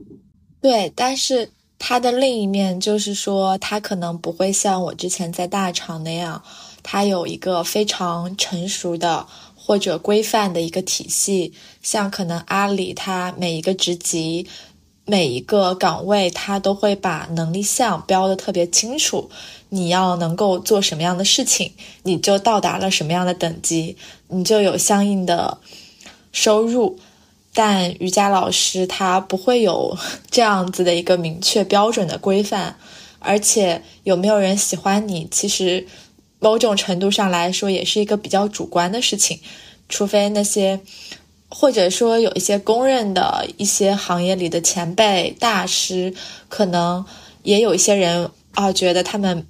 [0.61, 6.43] 对，但是它的另一面就是说，它可能不会像我之前在大厂那样，
[6.83, 11.55] 它有一个非常成熟的或者规范的一个体系。
[11.81, 14.47] 像可能阿里，它每一个职级、
[15.05, 19.31] 每一个岗位，它都会把能力项标的特别清楚。
[19.71, 21.73] 你要能够做什么样的事情，
[22.03, 23.97] 你就到达了什么样的等级，
[24.29, 25.59] 你就有相应的
[26.33, 26.99] 收入。
[27.61, 29.99] 但瑜伽老师他不会有
[30.31, 32.77] 这样子的一个明确标准的规范，
[33.19, 35.85] 而且有没有人喜欢你，其实
[36.39, 39.41] 某种程度上来说也是一个比较主观的事情。
[39.89, 40.79] 除非那些，
[41.49, 46.15] 或者说有一些公认的一些行业里的前辈大师，
[46.49, 47.05] 可能
[47.43, 49.45] 也有一些人啊觉得他们。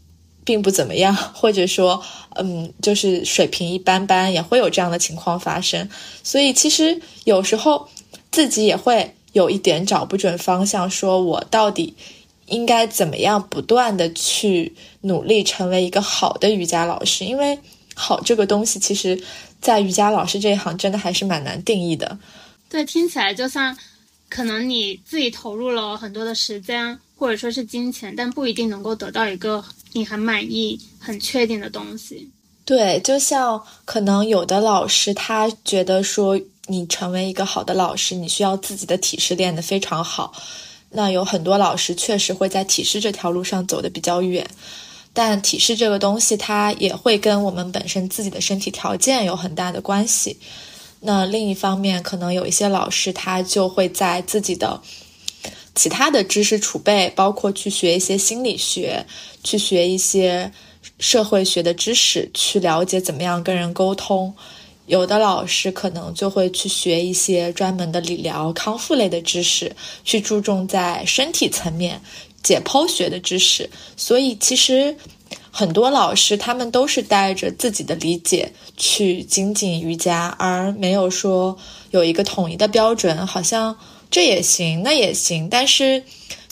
[0.45, 2.03] 并不怎么样，或者说，
[2.37, 5.87] 嗯，就是水平一般般，也会有这样的情况发生。
[6.23, 7.87] 所以其实有时候
[8.31, 11.95] 自己也会有一点找不准方向，说我到底
[12.47, 17.25] 应该怎么样不断的去努力成为一个好的瑜伽老师？
[17.25, 17.59] 因为
[17.95, 19.21] 好这个东西，其实，
[19.61, 22.19] 在瑜伽老师这一行真的还是蛮难定义的。
[22.69, 23.77] 对，听起来就像
[24.29, 29.65] 可能你自己投入了很多的时间，或者说是金钱，但不一定能够得到一个。
[29.95, 32.31] 你很满意、很确定的东西，
[32.67, 36.39] 对，就像可能有的老师他觉得说，
[36.69, 40.33] 你成为一个好的老师，你需要自己的体式练得非常好。
[40.91, 44.49] 那有很多老师确实会在体式这条路上走得比较远，
[45.13, 50.39] 但体式这个东西，它也会跟我们本身自己的身体条件有很大的关系。
[51.01, 54.81] 那另一方面，可能有一些老师他就会在自己的。
[55.75, 59.07] 其他的知识储备，包括去学一些心理学，
[59.45, 60.51] 去学一些
[60.99, 64.35] 社会学的知识，去了解怎么样跟人沟通。
[64.89, 72.01] 有的老师可能就会去学一些专门的理疗、康复类的知识，去注重在身体层面
[72.43, 73.71] 解剖学的知识。
[73.97, 74.97] 所以，其实
[75.53, 81.57] 很多老师他们都是带着自己的理解去精进瑜伽，而没有说
[81.93, 83.77] 有一个统一的标准，好像。
[84.11, 86.03] 这也行，那也行，但是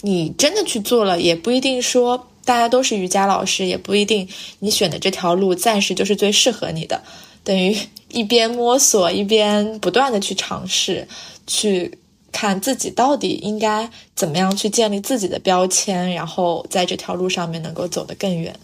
[0.03, 4.29] 你真的去做了，也不一定说大家都是瑜伽老师，也不一定
[4.59, 7.03] 你选的这条路暂时就是最适合你的。
[7.43, 7.75] 等于
[8.09, 11.07] 一边摸索，一边不断的去尝试，
[11.47, 11.99] 去
[12.33, 18.55] 看自己到底应该怎么样去建立自己的标签，然后在这条路上面能够走得更远。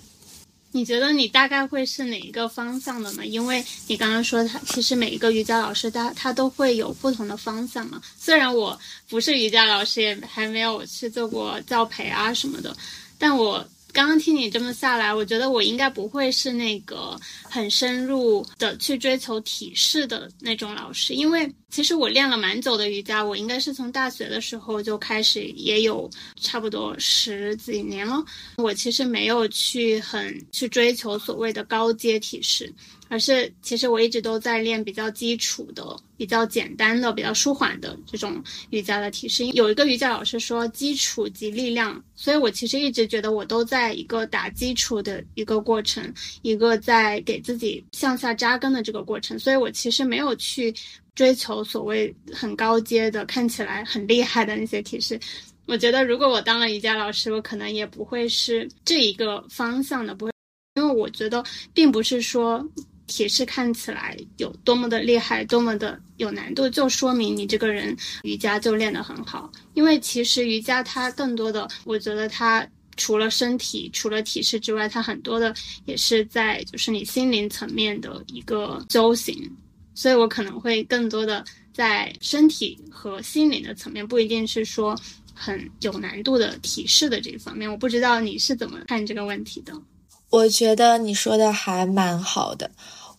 [0.73, 3.27] 你觉得你大概会是哪一个方向的呢？
[3.27, 8.01] 因为你刚刚说他其实每一个瑜伽老师他他都会有不同的方向嘛。
[8.19, 8.79] 虽然我
[9.09, 12.75] 不是瑜伽老师，也还没有去做过教培啊什么的，
[13.19, 13.65] 但我。
[13.93, 28.25] 刚刚听你这么下来，我觉得我应该不会是那个很深入的去追求体式的那种老师，因为其实我练了蛮久的瑜伽，我应该是从大学的时候就开始，也有差不多十几年了。
[28.57, 32.73] 我其实没有去很去追求所谓的高阶体式。
[33.09, 35.85] 而是其实我一直都在练比较基础的、
[36.23, 39.45] 比较简单的、比较舒缓的这种瑜伽的体式。
[39.47, 49.37] 有一个瑜伽老师说“基础及力量”，所以我其实一直觉得我都在一个打基础的一个过程，一个在给自己向下扎根的这个过程。
[49.37, 50.73] 所以我其实没有去
[51.17, 55.19] 追求所谓很高阶的、看起来很厉害的那些体式。
[55.67, 60.33] 我觉得，如果我当了瑜伽老师，我可能也不会是这一个方向的，不会，
[60.77, 61.43] 因为我觉得
[61.75, 62.65] 并不是说
[63.13, 69.53] 体式看起来有多么的厉害，多么的有难度，就说明你这个人瑜伽就练得很好。
[69.75, 75.55] 因为其实瑜伽它更多的，我觉得它除了身体、除了体式之外，它很多的
[75.85, 79.35] 也是在就是你心灵层面的一个修行。
[79.95, 81.45] 所以我可能会更多的
[81.75, 84.99] 在身体和心灵的层面，不一定是说。
[85.35, 89.73] 很有难度的体式的这方面，我不知道你是怎么看这个问题的。
[90.29, 92.71] 我觉得你说的还蛮好的。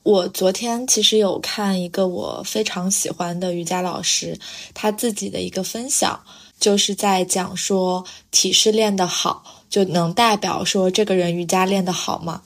[0.04, 4.38] 我昨天其实有看一个我非常喜欢的瑜伽老师，
[4.74, 6.20] 他自己的一个分享，
[6.60, 12.42] 就是在讲说体式练得好，就能代表说这个人瑜伽练得好吗？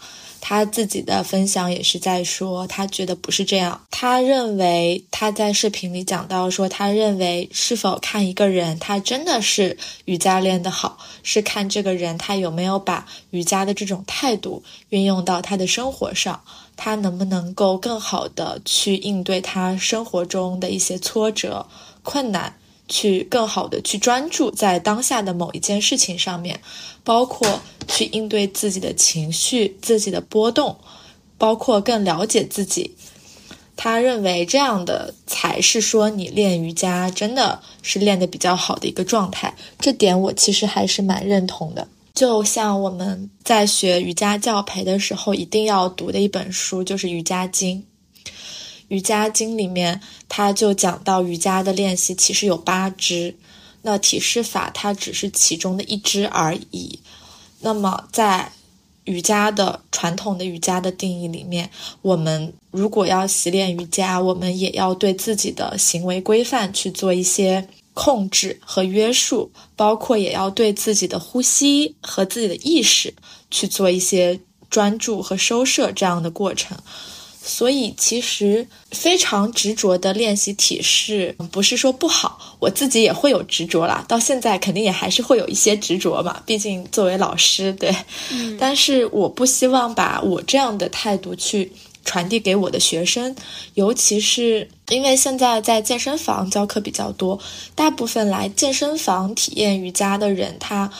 [0.49, 3.81] 他自己的分享也是在说，他觉得不是这样。
[3.91, 16.41] 他认为他在视频里讲到说，他认为是否看一个人他真的是瑜伽练得好，是看这个人他有没有把瑜伽的这种态度运用到他的生活上，
[16.77, 21.67] 他能不能够更好的去应对他生活中的一些挫折、
[22.03, 22.57] 困难。
[22.87, 26.59] 去更好的去专注在当下的某一件事情上面，
[27.03, 30.77] 包括去应对自己的情绪、自己的波动，
[31.37, 32.95] 包括更了解自己。
[33.75, 39.53] 他认为这样的才是说你练瑜伽真的是练的比较好的一个状态。
[39.79, 41.87] 这点我其实还是蛮认同的。
[42.15, 47.79] 就像我们在学瑜伽教培的时候，一定要读的一本书就是《瑜伽经》。
[48.89, 53.35] 瑜伽经里面，他就讲到瑜伽的练习其实有八支，
[53.81, 56.99] 那体式法它只是其中的一支而已。
[57.59, 58.51] 那么在
[59.05, 61.69] 瑜伽的传统的瑜伽的定义里面，
[62.01, 73.13] 我们如果要习练瑜伽，我们也要对自己的行为规范去做一些控制和约束，包括也要对自己的呼吸和自己的意识
[73.49, 76.77] 去做一些专注和收摄这样的过程。
[77.47, 84.03] 所以，其实非常执着的练习体式，不是说不好，我自己也会有执着啦。
[84.05, 87.95] 到现在肯定也还是会有一些执着嘛，毕竟作为老师，对。
[88.31, 88.57] 嗯。
[88.59, 91.71] 但是我不希望把我这样的态度去
[92.03, 93.33] 传递给我的学生，
[93.75, 97.39] 尤其是因为现在在健身房教课比较多，
[97.73, 100.91] 大部分来健身房体验瑜伽的人，他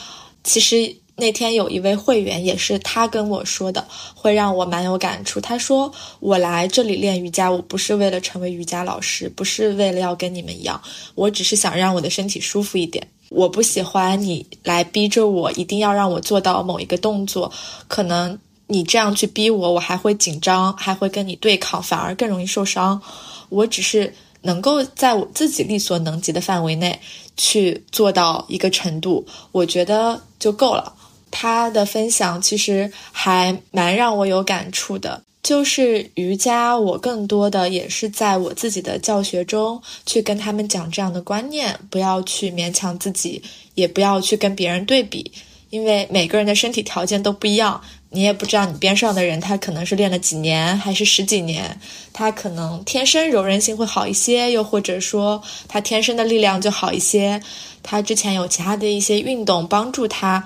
[0.46, 0.96] 其实。
[1.20, 5.42] 那天有一位会员，也是他跟我说的，会让我蛮有感触。
[5.42, 5.92] 他说
[6.22, 10.80] ：“我来这里练瑜伽，我不是为了成为瑜伽老师，不是为了要跟你们一样，
[11.16, 13.06] 我只是想让我的身体舒服一点。
[13.30, 17.52] 我不喜欢你来逼着我，一定要让我做到某一个动作。
[17.88, 18.38] 可能
[18.68, 23.02] 你这样去逼我，我还会紧张，还会跟你对抗，反而更容易受伤。
[23.50, 24.14] 我只是
[24.44, 27.00] 能够在我自己力所能及的范围内
[27.36, 30.94] 去做到一个程度，我觉得就够了。”
[31.40, 43.40] 他的分享其实还蛮让我有感触的，就是瑜伽，我更多的也是在我自己的教学中去跟他们讲这样的观念，不要去勉强自己，
[43.76, 45.32] 也不要去跟别人对比，
[45.70, 47.80] 因为每个人的身体条件都不一样，
[48.10, 51.80] 你也不知道你边上的人他可能是练了几年还是十几年，
[52.12, 57.40] 他可能天生柔韧性会好一些，又或者说他天生的力量就好一些，
[57.84, 60.44] 他之前有其他的一些运动帮助他。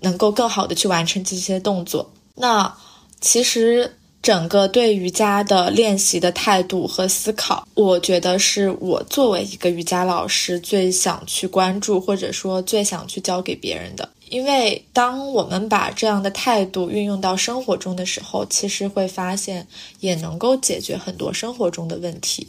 [0.00, 2.10] 能够更好的去完成这些动作。
[2.34, 2.74] 那
[3.20, 14.08] 其实整个对瑜伽的练习的态度和思考，我觉得是我作为一个瑜伽老师最想去关注，或者说最想去教给别人的。
[14.28, 19.66] 因为当我们把这样的态度运用到生活中的时候，其实会发现
[20.00, 22.46] 也能够解决很多生活中的问题，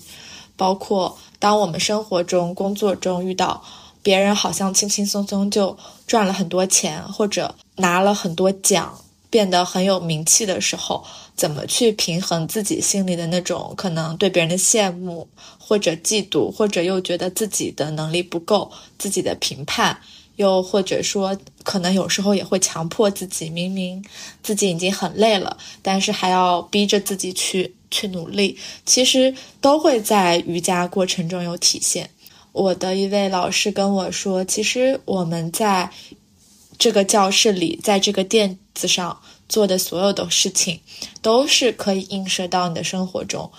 [0.56, 3.64] 包括当我们生活中、工作中遇到。
[4.04, 5.78] 别人好像轻轻松松就
[6.08, 9.00] 赚了很多钱，或者拿了很多奖，
[9.30, 11.04] 变得很有名气的时候，
[11.36, 15.28] 怎么去平衡自己心里的那种可能对别人的羡慕，
[15.60, 19.98] 或者嫉妒，或者又觉得自己的能力不够，自己的评判，
[20.36, 24.04] 又或者说可能有时候也会强迫自己，明明
[24.42, 32.10] 自己已经很累了，但是还要逼着自己去去努力，其实都会在瑜伽过程中有体现。
[32.52, 35.90] 我的一位老师跟我说，其实我们在
[36.78, 40.82] 这个教室里，在这个垫子上做的所有的事情，
[41.22, 43.52] 都是可以映射到你的生活中，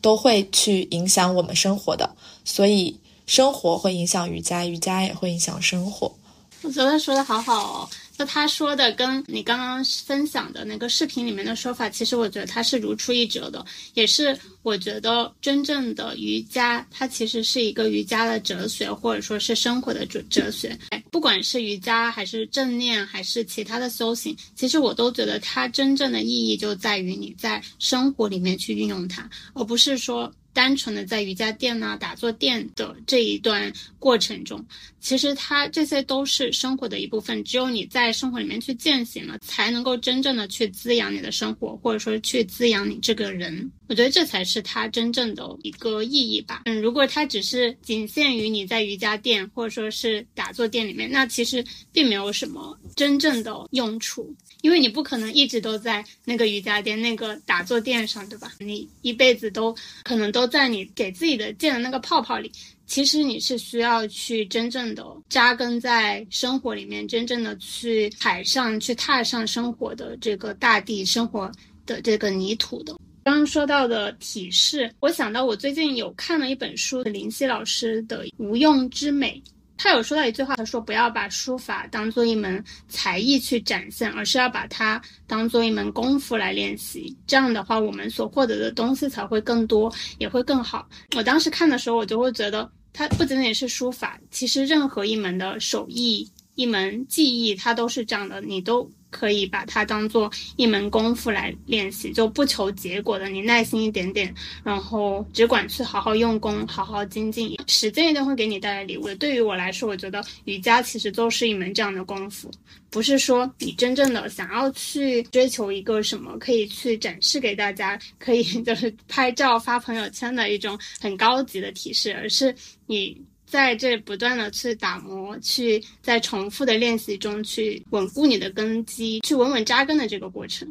[0.00, 2.14] 都会去影响我们生活的。
[2.44, 6.14] 所以，生活会影响瑜伽，瑜伽也会影响生活。
[6.62, 7.88] 我觉得说的好好哦。
[8.18, 13.64] 那他说的跟你刚刚分享的那个视频里面的说法，其实我觉得它是如出一辙的，
[13.94, 20.76] 也是我觉得真正的瑜伽，它其实是一个瑜伽的哲学，或者说是生活的哲哲学。
[21.12, 30.32] 不管是瑜伽还是正念，还是其他的修行，其实我都觉得它真正的意义就在于你在生活里面去运用它，而不是说。
[30.52, 34.64] 单纯的在瑜伽垫呐、打坐垫的这一段过程中，
[35.00, 37.42] 其实它这些都是生活的一部分。
[37.44, 43.70] 只有你在生活里面去践行了，才能够真正的去滋养你的生活，或者说去滋养你这个人。
[43.88, 46.62] 我觉得这才是它真正的一个意义吧。
[46.66, 54.34] 嗯，如果它只是仅限于你在瑜伽垫或者说是打坐垫里面，那其实并没有什么真正的用处。
[54.60, 58.52] 因为你不可能一直都在那个瑜伽垫、那个打坐垫上，对吧？
[58.58, 62.50] 你一辈子都可能都在你给自己的建的那个泡泡里。
[62.84, 71.52] 其实你是需要去真正的扎根在生活里面，真正的去海上去踏上生活的这个大地、生活
[71.86, 72.96] 的这个泥土的。
[73.28, 79.34] 刚刚说到的体式，我想到我最近有看了一本书，林夕老师的《无用之美》。
[79.76, 87.14] 他有说到一句话，他说不要把书法当做一门才艺去展现，而是要把它当做一门功夫来练习。
[87.26, 90.88] 这样的话，我们所获得的东西才会更多，也会更好。
[91.14, 98.90] 我当时看的时候，我就会觉得，它不仅仅是书法，其实任何一门的手艺、一门技艺，它都是这样的，你都。
[99.10, 109.16] 可以把它当做一门功夫来练习，就不求结果的，你耐心一点点，然后只管去好好用功，好好精进，时间一定会给你带来礼物的。
[109.16, 112.50] 对于我来说，我觉得瑜伽其实都是一门这样的功夫，
[112.90, 122.54] 不是说你真正的想要去追求一个什么可以去展示给大家，可以就是拍照发朋友圈的一种很高级的体式，而是
[122.86, 123.20] 你。
[123.50, 130.68] 在这不断的去打磨，去在重复的练习中去稳固你的根基，去稳稳扎根的这个过程。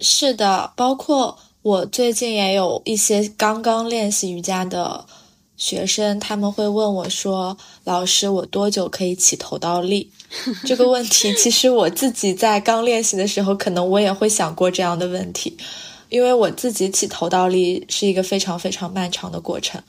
[0.00, 5.06] 是的，包括我最近也有一些刚刚练习瑜伽的
[5.56, 10.10] 学生，他们会问我说：“老师，我多久可以起头倒立？”
[10.66, 15.56] 这个问题，其实我自己在刚练习的时候，可能我也会想过这样的问题，
[16.08, 19.82] 因为我自己起头倒立是一个非常非常漫长的过程。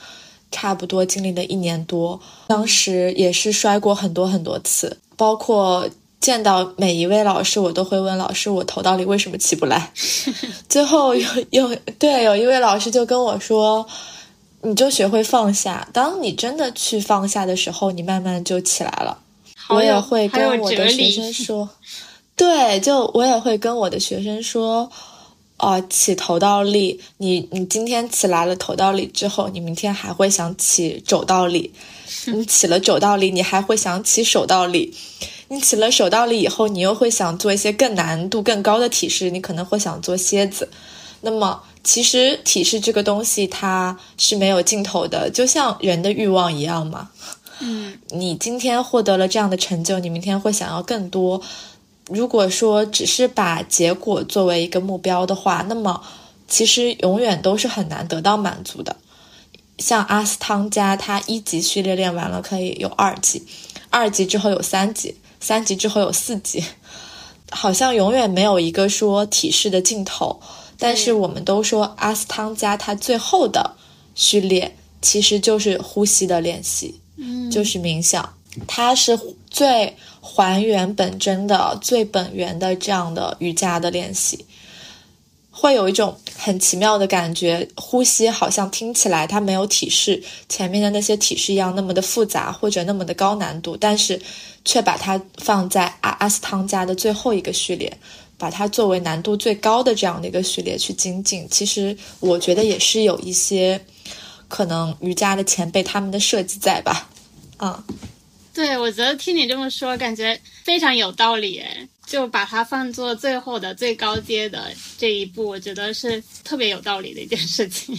[0.52, 5.88] 差不多经历了一年多，当时也是摔过很多很多次，包括
[6.20, 9.92] 见到每一位老师，我都会问老师：“我头到底为什么起不来？”
[10.68, 13.86] 最后有有对有一位老师就跟我说
[14.64, 19.18] ：“你就学会放下，当你真的去放下的时候，你慢慢就起来了。”
[19.70, 21.70] 我也会跟我的学生说
[22.36, 24.90] ：“对，就我也会跟我的学生说。”
[25.58, 31.74] 哦，起头倒立，你你今天起来了头倒立之后，你明天还会想起肘倒立，
[32.28, 34.94] 你起了肘倒立，你还会想起手倒立，
[35.48, 40.70] 你起了手倒立以后，你又会想做一些更难度更高的体式，你可能会想做蝎子。
[41.22, 47.10] 那么，其实体式这个东西它是没有尽头的，就像人的欲望一样嘛。
[47.62, 51.42] 嗯，你今天获得了这样的成就，你明天会想要更多。
[52.10, 56.02] 如果说只是把结果作为一个目标的话，那么
[56.48, 58.96] 其实永远都是很难得到满足的。
[59.78, 63.46] 像阿斯汤加，他一级序列练完了可以有二级，
[63.90, 66.64] 二级之后有三级，三级之后有四级，
[67.52, 70.40] 好像永远没有一个说体式的尽头。
[70.80, 73.76] 但是我们都说阿斯汤加他最后的
[74.16, 78.34] 序列其实就是呼吸的练习，嗯，就是冥想，
[78.66, 79.98] 它是最。
[80.30, 84.46] 还原本真的最本源的这样的瑜伽的练习，
[85.50, 87.68] 会有一种很奇妙的感觉。
[87.76, 94.22] 呼吸好像听起来它没有体式前面的那些体式一样那么的复杂或者那么的高难度，但是
[94.66, 97.92] 却把它放在阿阿斯汤加的最后一个序列，
[98.38, 101.48] 把它作为难度最高的这样的一个序列去精进。
[101.50, 103.80] 其实我觉得也是有一些
[104.48, 107.10] 可能瑜伽的前辈他们的设计在吧，
[107.58, 107.84] 啊。
[108.58, 117.96] 对，我觉得听你这么说，感觉非常有道理诶，就把它放作最后的最高阶的这一步，我觉得是特别有道理的一件事情。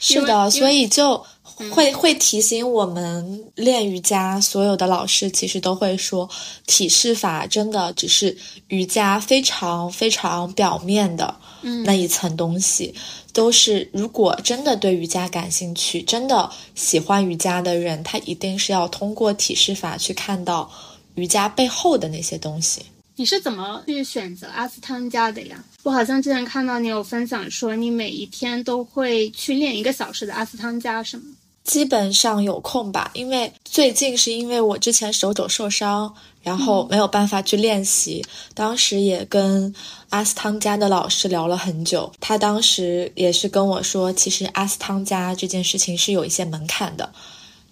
[0.00, 1.22] 是的，所以就
[1.70, 6.26] 会会提醒我们练瑜伽所有的老师，其实都会说，
[6.66, 8.34] 体式法真的只是
[8.68, 11.36] 瑜伽非常非常表面的
[11.84, 12.94] 那一层东西。
[13.32, 20.70] 都是，如果真的对瑜伽感兴趣，真的喜欢瑜伽的人，他一定是要通过体式法去看到
[21.14, 22.82] 瑜伽背后的那些东西。
[23.16, 25.62] 你是怎么去选择阿斯汤加的呀？
[25.82, 31.24] 我好像之前看到你有分享说，你每一天都会去练一个小时的阿斯汤加，是吗？
[31.64, 36.12] 基本上有空吧，因为最近是因为我之前手肘受伤，
[36.42, 38.24] 然后没有办法去练习。
[38.54, 39.74] 当时也跟
[40.10, 47.12] 阿斯汤加的老师聊了很久，他当时也是跟我说，其实阿斯汤加这件事情是有一些门槛的。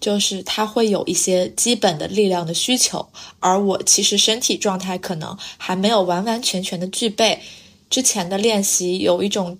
[0.00, 3.06] 就是他会有一些基本的力量的需求，
[3.38, 7.38] 而我其实身体状态可能还没有完完全全的具备。
[7.90, 9.58] 之前的练习有一种，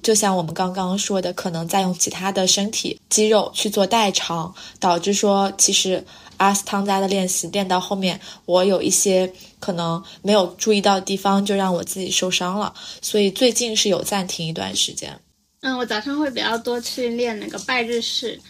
[0.00, 6.06] 就像我们刚刚说的，可能在用其他的身体肌肉去做代偿，导致说其实
[6.40, 12.74] 阿斯汤加的练习练到后面，我有一些可能没有注意到的地方，就让我自己受伤了。
[13.02, 15.20] 所以最近是有暂停一段时间。
[15.60, 18.40] 嗯，我早上会比较多去练那个拜日式。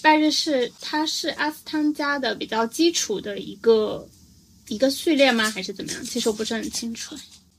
[0.00, 4.06] 拜日式，它是阿斯汤加的比较基础的一个
[4.68, 5.50] 一个序列吗？
[5.50, 6.02] 还是怎么样？
[6.04, 7.14] 其实我不是很清楚。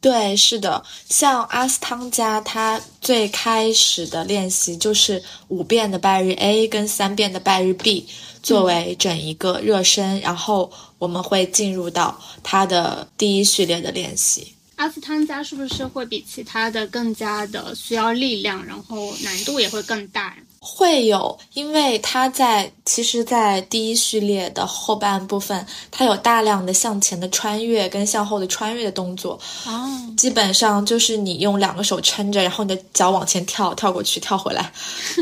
[0.06, 8.08] 对，是的，像阿斯汤加，它最开始的练习就是五遍的拜日 A 跟三遍的拜日 B
[8.44, 14.54] 作为整一个热身，然后我们会进入到他的第一序列的练习。
[14.76, 20.38] 阿斯汤加是不是会比其他的更加的需要力量，然后难度也会更大呀？
[20.68, 29.40] 会有，因为它在其实，在第一序列的后半部分，它有大量的向前的穿越跟向后的穿越的动作。
[29.68, 29.88] 哦，
[30.18, 34.72] 基本上就是你用两个手撑着，然后你的脚往前跳，跳过去，跳回来，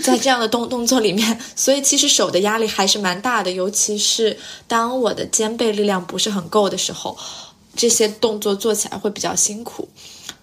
[0.01, 7.17] 在这样的动动作里面，所以其实手的压力还是蛮大的，尤其是当我的肩背力量不是很够的时候，
[7.75, 9.89] 这些动作做起来会比较辛苦。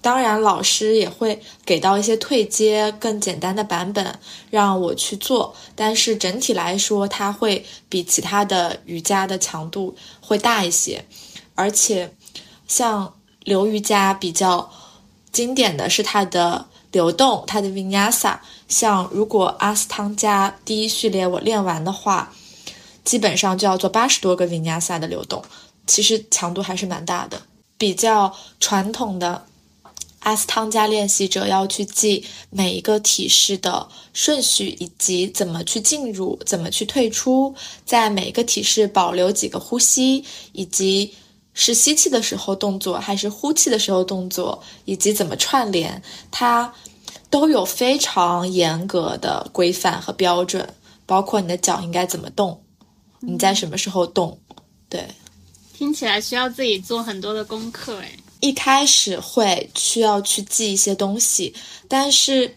[0.03, 11.05] 当然，老师也会给到一些退阶、更简单的版本让我去做，但是整体来说，它会比其他的瑜伽的强度会大一些。
[11.55, 12.15] 而且，
[12.67, 14.71] 像流瑜伽比较
[15.31, 18.39] 经典的是它的流动，它的 Vinyasa。
[18.69, 22.33] 像如果阿斯汤加第一序列我练完的话，
[23.05, 25.45] 基本上就要做八十多个 Vinyasa 的流动，
[25.87, 27.43] 其实强度还是蛮大的。
[27.77, 29.45] 比较传统的。
[30.21, 37.55] 阿斯汤加练习者要去记每一个体式的顺序，以及怎么去进入，怎么去退出，
[37.85, 41.15] 在每一个体式保留几个呼吸，以及
[41.55, 46.71] 是吸气的时候动作还是呼气的时候动作，以及怎么串联，它
[47.31, 50.69] 都有非常严格的规范和标准，
[51.07, 52.63] 包括你的脚应该怎么动，
[53.21, 54.39] 你在什么时候动，
[54.91, 55.09] 对，
[55.73, 58.19] 听起来需要自己做很多的功课，诶。
[58.41, 61.55] 一开始会需要去记一些东西，
[61.87, 62.57] 但是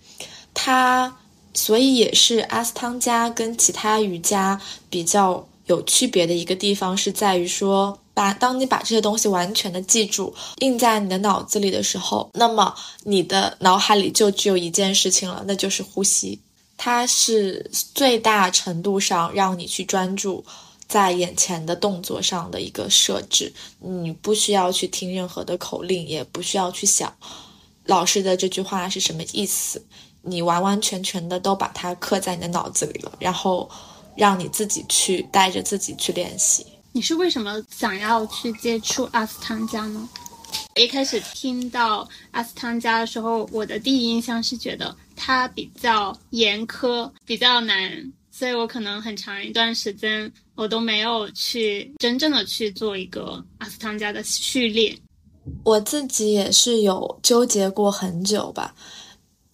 [0.53, 1.15] 它
[1.53, 4.59] 所以也是阿斯汤加跟其他瑜伽
[4.89, 12.73] 比较有区别的一个地方，是在于说，把当你把这些东西完全的记住，印在你的脑子里的时候，那么
[13.03, 16.39] 你的脑海里就只有一件事情了，那就是呼吸，
[16.77, 20.43] 它是最大程度上让你去专注。
[20.87, 27.13] 在眼前的动作上的一个设置，你不需要去听任何的口令，也不需要去想
[27.85, 29.83] 老师的这句话是什么意思，
[30.21, 33.69] 你完完全全的都把它刻在你的脑子里了，然后
[34.15, 36.65] 让你自己去带着自己去练习。
[36.91, 40.07] 你是为什么想要去接触阿斯汤加呢？
[40.75, 48.13] 一开始听到阿斯汤加的时候，我的第一印象是觉得它比较严苛，比较难。
[48.31, 54.97] 所以我可能很长一段时间我都没有去真正的去做一个阿斯汤加的序列。
[55.63, 58.73] 我自己也是有纠结过很久吧。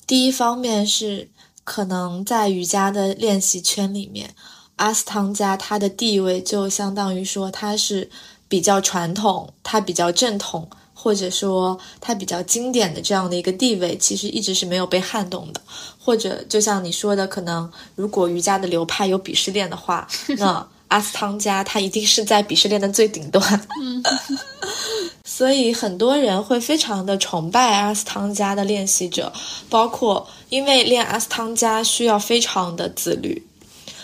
[0.05, 1.29] 第一方面是
[1.63, 4.33] 可能在瑜伽的练习圈里面，
[4.75, 8.09] 阿斯汤加它的地位就相当于说它是
[8.47, 10.69] 比较传统，它比较正统。
[11.01, 15.61] 或者说它比较经典的这样的一个地位，其实一直是没有被撼动的。
[15.97, 20.05] 或者就像你说的，可能如果瑜伽的流派有鄙视链的话，
[20.37, 23.67] 那阿斯汤加它一定是在鄙视链的最顶端。
[23.81, 24.03] 嗯
[25.23, 29.31] 所以很多人会非常的崇拜阿斯汤加的练习者，
[29.69, 33.41] 包括因为练阿斯汤加需要非常的自律。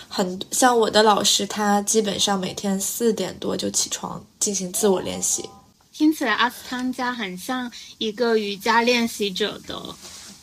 [0.08, 5.44] 很像我的老师，他基本上每天四点多就起床进行自我练习。
[5.92, 9.78] 听起来阿斯汤加很像一个瑜伽练习者的，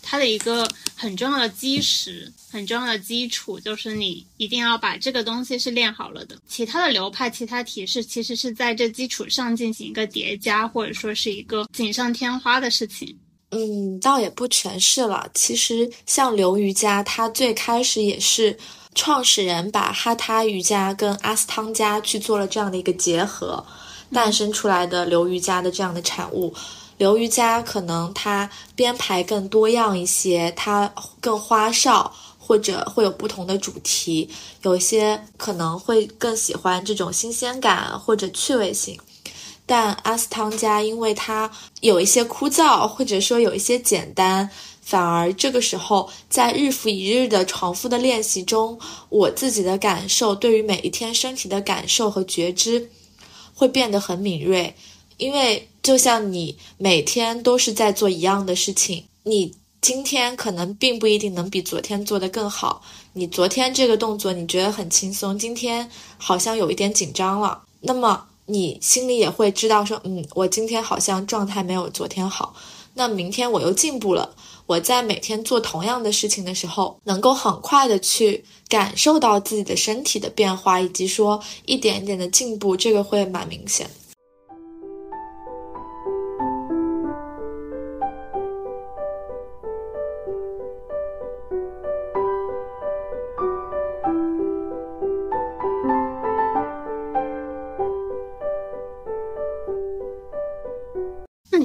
[0.03, 6.37] 他的一个很重要的基石、很重要的基础，就是你一定要把这个东西是练好了的。
[6.47, 13.17] 其他的流派、其他体式其实是在这基础上进行一个叠加，或者说是一个锦上添花的事情。
[13.49, 15.29] 嗯，倒也不全是了。
[15.33, 18.57] 其实像流瑜伽，它最开始也是
[18.93, 23.65] 创始人把哈他瑜伽跟阿斯汤加去做了这样的一个结合。
[24.11, 26.53] 诞生出来的流瑜伽的这样的产物。
[27.03, 30.89] 流瑜伽可能它编排更多样一些，它
[31.19, 34.29] 更花哨，或者会有不同的主题。
[34.61, 38.97] 有些可能会更喜欢这种新鲜感或者趣味性。
[39.65, 41.51] 但阿斯汤加因为它
[41.81, 44.49] 有一些枯燥，或者说有一些简单，
[44.81, 48.79] 反而这个时候在日复一日的重复的练习中，
[49.09, 52.89] 我自己的感受对于每一天身体的感受和觉知
[53.53, 54.73] 会变得很敏锐。
[55.17, 62.81] 因为就像你每天都是在做一样的事情，你今天可能并不一定能比昨天做得更好。
[63.13, 68.25] 你昨天这个动作你觉得很轻松，今天好像有一点紧张了，那么。
[68.45, 72.53] 你心里也会知道，说，嗯，我今天好像状态没有昨天好，
[72.93, 74.35] 那明天我又进步了。
[74.65, 83.89] 我在每天做同样的事情的时候，能够很快的去感受到自己的身体的变化，以及说一点一点的进步，这个会蛮明显。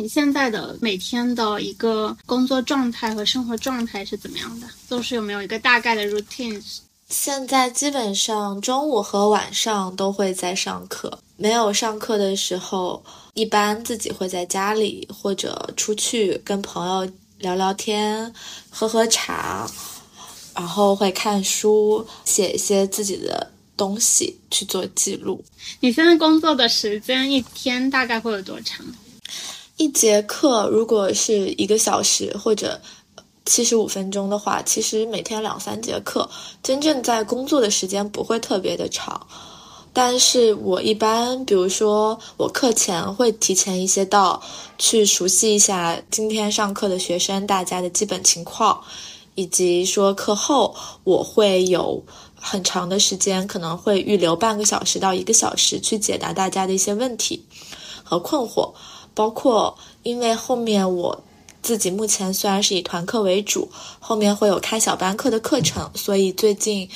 [0.08, 4.66] 现在的每天的一个工作状态和生活状态是怎么样的？
[4.88, 6.62] 都是有没有一个大概的 routine？
[7.08, 13.02] 现在基本上中午和晚上都会在上课，没有上课的时候，
[13.34, 18.32] 一般自己会在家里或者出去跟朋友聊聊天、
[18.68, 19.66] 喝喝茶，
[20.54, 25.42] 然后会看书、写一些自己的东西去做记录。
[25.80, 28.84] 你现在工作的时间一天大概会有多长？
[29.78, 32.80] 一节课如果是一个小时或者
[33.46, 36.28] 七十五分钟的话，其实每天两三节课，
[36.64, 39.24] 真正在工作的时间不会特别的长。
[39.92, 44.42] 但是我一般，比如说我课前会提前一些到，
[44.78, 48.82] 去熟悉一下今天上课的学生大家的基本情况，
[49.36, 50.74] 以及说课后
[51.04, 52.02] 我会有
[52.34, 57.46] 很长的时间，可能会预留半个小时到一个小时去解答大家的一些问题
[58.02, 58.72] 和困惑。
[59.18, 61.24] 包括，因为后面我
[61.60, 66.88] 自己目前虽然是以团课为主，后面会有开小班课的课程，所以最近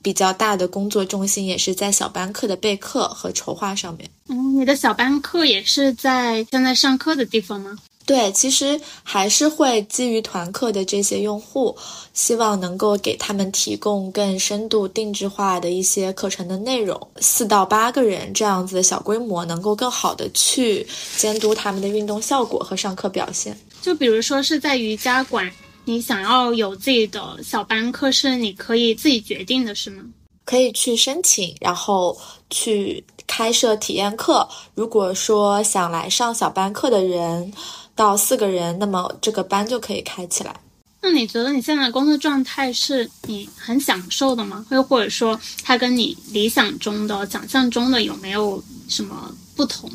[0.00, 4.08] 比较大的工作重心也是在小班课的备课和筹划上面。
[4.28, 7.76] 嗯，你的小班课也是在现在上课的地方吗？
[8.08, 11.76] 对，其实还是会基于团课的这些用户，
[12.14, 16.98] 希望能够给他们提供更深度、定制化的一些课程的内容。
[17.20, 20.86] 四到八个人这样子的小规模，能够更好的去
[21.18, 23.54] 监督他们的运动效果和上课表现。
[23.82, 25.52] 就比如说是在瑜伽馆，
[25.84, 30.02] 你想要有自己的小班课，是你可以自己决定的，是吗？
[30.46, 32.16] 可以去申请，然后
[32.48, 34.48] 去开设体验课。
[34.74, 37.52] 如果说想来上小班课的人，
[37.98, 40.54] 到四个人，那么这个班就可以开起来。
[41.02, 44.64] 那你觉得你现在的工作状态是你很享受的吗？
[44.70, 49.90] 又或者说，它跟你理想中的、想象中的有没有什么不同？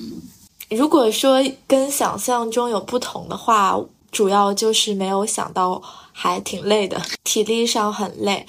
[0.70, 3.80] 如果说跟想象中有不同的话，
[4.12, 5.82] 主要就是没有想到
[6.12, 8.46] 还挺累的， 体力上很累。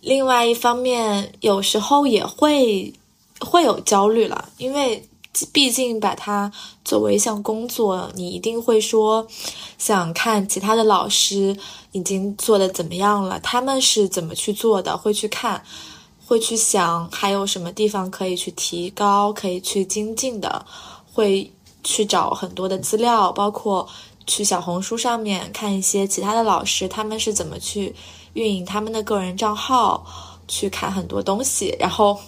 [0.00, 2.90] 另外一方面，有时候也会
[3.40, 5.06] 会有焦虑了，因为。
[5.52, 6.50] 毕竟把它
[6.84, 9.26] 作为一项工作，你一定会说，
[9.76, 11.54] 想看其他的老师
[11.92, 15.62] 已经做的怎么样了，他们是怎么去做的，会去看，
[16.26, 20.64] 会去想还有什么地方可以去提高，可以去精进的，
[21.12, 21.52] 会
[21.84, 23.86] 去找很多的资料，包括
[24.26, 27.94] 去小红书上面看一些其他的老师他们是怎么去
[28.32, 30.06] 运营他们的个人账号，
[30.48, 32.18] 去看很多东西，然后。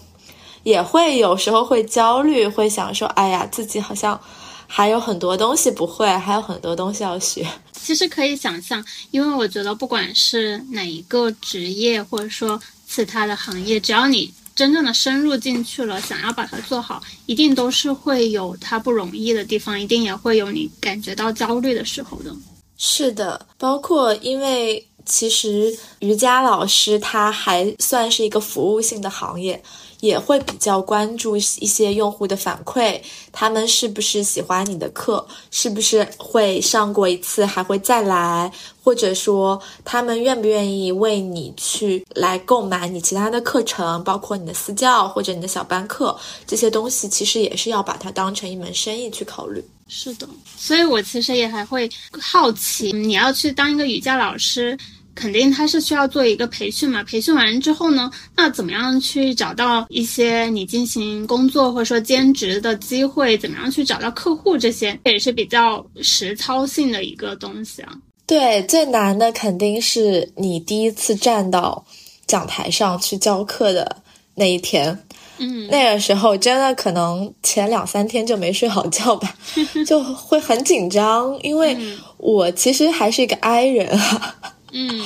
[0.69, 4.21] 也会有时候会焦虑，会想说：“哎呀，自己好像
[4.67, 22.31] 还有很多东西不会，还有很多东西要学。”其实可以想象，因为我觉得不管是哪一个职业，或者说其他的行业，只要你真正的深入进去了，想要把它做好，一定都是会有它不容易的地方，一定也会有你感觉到焦虑的时候的。
[22.77, 29.63] 是的，包括因为其实瑜伽老师他还算是一个服务性的行业。
[30.01, 33.01] 也会比较关注一些用户的反馈，
[33.33, 38.51] 他们是不是喜欢你的课，是不是会上过一次还会再来，
[38.83, 49.65] 或者说他们愿不愿意为你去来购买你其他的课程，包括你的私教或者你的小班课这些东西，其实也是要把它当成一门生意去考虑。
[49.89, 51.91] 是的，所以我其实也还会
[52.21, 54.79] 好奇，你要去当一个瑜伽老师。
[55.19, 57.03] 肯定他是需要做一个培训嘛。
[57.03, 63.37] 培训完之后呢，那怎么样去找到一些你进行工作或者说兼职的机会？
[63.37, 64.57] 怎么样去找到客户？
[64.57, 67.93] 这些也是比较实操性的一个东西啊。
[68.27, 71.85] 对，最难的肯定是你第一次站到
[72.29, 73.97] 讲台上去教课的
[74.37, 74.97] 那一天。
[75.39, 79.35] 嗯，那个时候真的可能前两三天就没睡好觉吧，
[79.85, 81.77] 就会很紧张，因为
[82.19, 84.55] 我其实还是一个 I 人啊。
[84.73, 85.05] 嗯，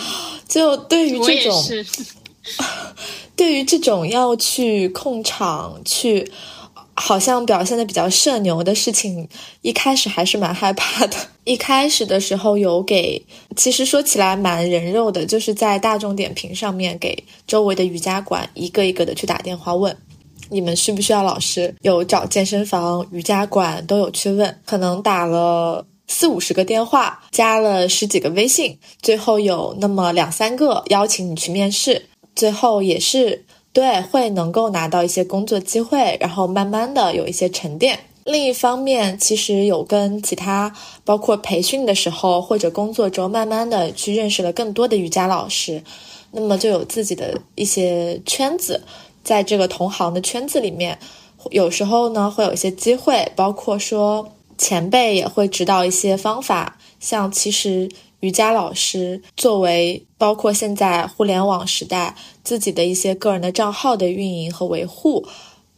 [0.49, 1.65] 就对于这种，
[3.37, 6.31] 对于这种要去控场去。
[6.95, 9.27] 好像表现的比较社牛的事情，
[9.63, 11.17] 一开始还是蛮害怕的。
[11.45, 13.21] 一开始的时候有给，
[13.57, 19.97] 其实说起来蛮人肉的，就是在大众点评上面给周围的瑜伽馆一个一个的去打电话问，
[20.51, 21.75] 你们需不需要老师？
[21.81, 32.07] 有找健身房、瑜伽馆都有去问，可能打了四五十个电话，加了十几个微信，最后有那么两三个邀请你去面试，
[32.37, 33.47] 最后也是。
[33.73, 37.99] 对，会能够拿到一些工作机会，然后慢慢的有一些沉淀。
[38.25, 40.71] 另一方面，其实有跟其他
[41.07, 45.83] 包括培训的时候或者工作中，慢慢的去认识了更多的瑜伽老师，
[46.33, 48.83] 那么就有自己的一些圈子，
[49.25, 50.99] 在这个同行的圈子里面，
[51.51, 57.88] 有时候呢会有一些机会，包括说前辈也会指导一些方法，像其实。
[58.22, 65.26] 瑜伽老师作为包括现在互联网时代自己的一些个人的账号的运营和维护，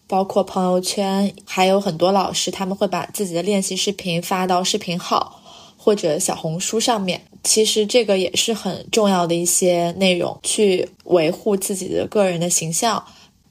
[0.07, 5.41] 包括朋友圈，还有很多老师他们会把自己的练习视频发到视频号
[5.79, 7.23] 或者小红书上面。
[7.43, 13.03] 其实这个也是很重要的一些内容，去维护自己的个人的形象。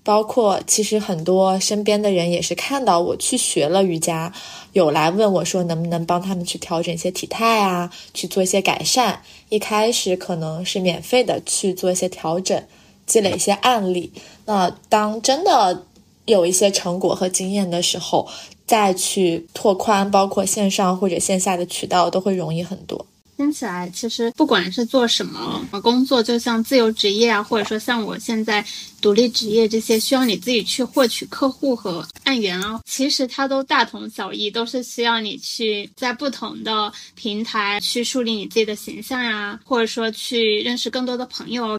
[0.04, 4.34] 包括其实很多身边的人也是看到我去学了瑜伽，
[4.74, 9.22] 有来问我说能不能帮他们去调整一些体态啊，去做一些改善。
[9.49, 12.62] 一开始可能是免费的去做一些调整，
[13.06, 14.12] 积累一些案例。
[14.45, 15.86] 那当真的
[16.26, 18.28] 有一些成果和经验的时候，
[18.68, 23.06] 再去拓宽包括线上或者线下的渠道，都会容易很多。
[23.36, 28.64] 听起来，其实不管是做什么工作，就像自由职业啊，或者说像我现在
[29.02, 41.78] 独立职业这些，需要你自己去获取客户和案源啊，其实它都大同小异，都是需要你去在不同的平台去树立你自己的形象呀，或者说去认识更多的朋友。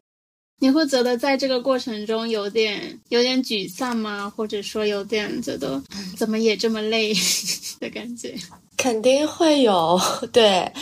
[0.61, 4.33] 你会觉得在这个过程中有点有点沮丧吗？
[4.35, 5.83] 或者说有点觉得
[6.17, 7.13] 怎么也这么累
[7.81, 8.35] 的感觉？
[8.77, 10.01] 肯定会有，
[10.33, 10.73] 对。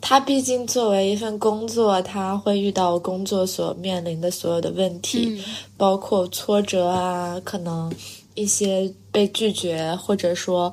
[0.00, 5.42] 他毕竟作为一份工作，他会遇到工作所面临的所有的问题，
[5.76, 7.92] 包括挫折啊，可能
[8.34, 10.72] 一些被拒绝，或者说，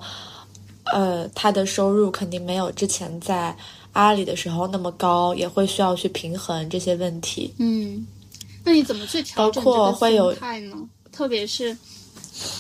[0.93, 3.55] 呃，他的收入肯定没有之前在
[3.93, 7.53] 阿里的时候那么高，也会需要去平衡这些问题。
[7.57, 8.05] 嗯，
[8.63, 10.75] 那你怎么去调整这个心态呢？
[11.11, 11.75] 特别是。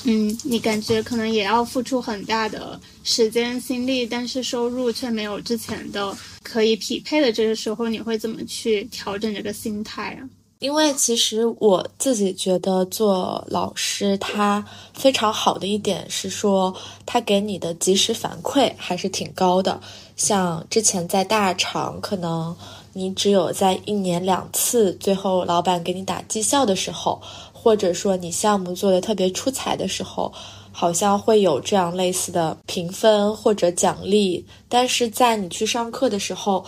[0.05, 7.33] 嗯，你感觉可能也要付出很大的时间心力，但是收入却没有之前的可以匹配的。
[7.33, 10.23] 这个时候，你会怎么去调整这个心态啊？
[10.59, 14.63] 因为其实我自己觉得做老师，他
[14.93, 16.73] 非常好的一点是说，
[17.05, 19.79] 他给你的及时反馈还是挺高的。
[20.15, 22.55] 像之前在大厂，可能
[22.93, 27.21] 你只有在一年两次，最后老板给你打绩效的时候。
[27.65, 30.31] 或者说你项目做的特别出彩的时候，
[30.71, 34.45] 好像会有这样类似的评分或者奖励。
[34.69, 36.63] 但是在你去上课的时候，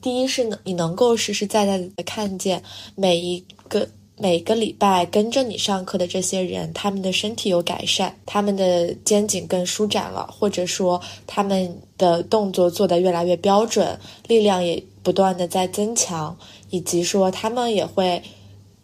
[0.00, 2.62] 第一是你能够实实在在的看见
[2.94, 16.34] 每一个每个礼拜跟着你上课的这些人，他们的身体有改善，他们的肩颈更舒展了，或者说他们的动作做得越来越标准，力量也不断的在增强，
[16.70, 18.22] 以及说他们也会。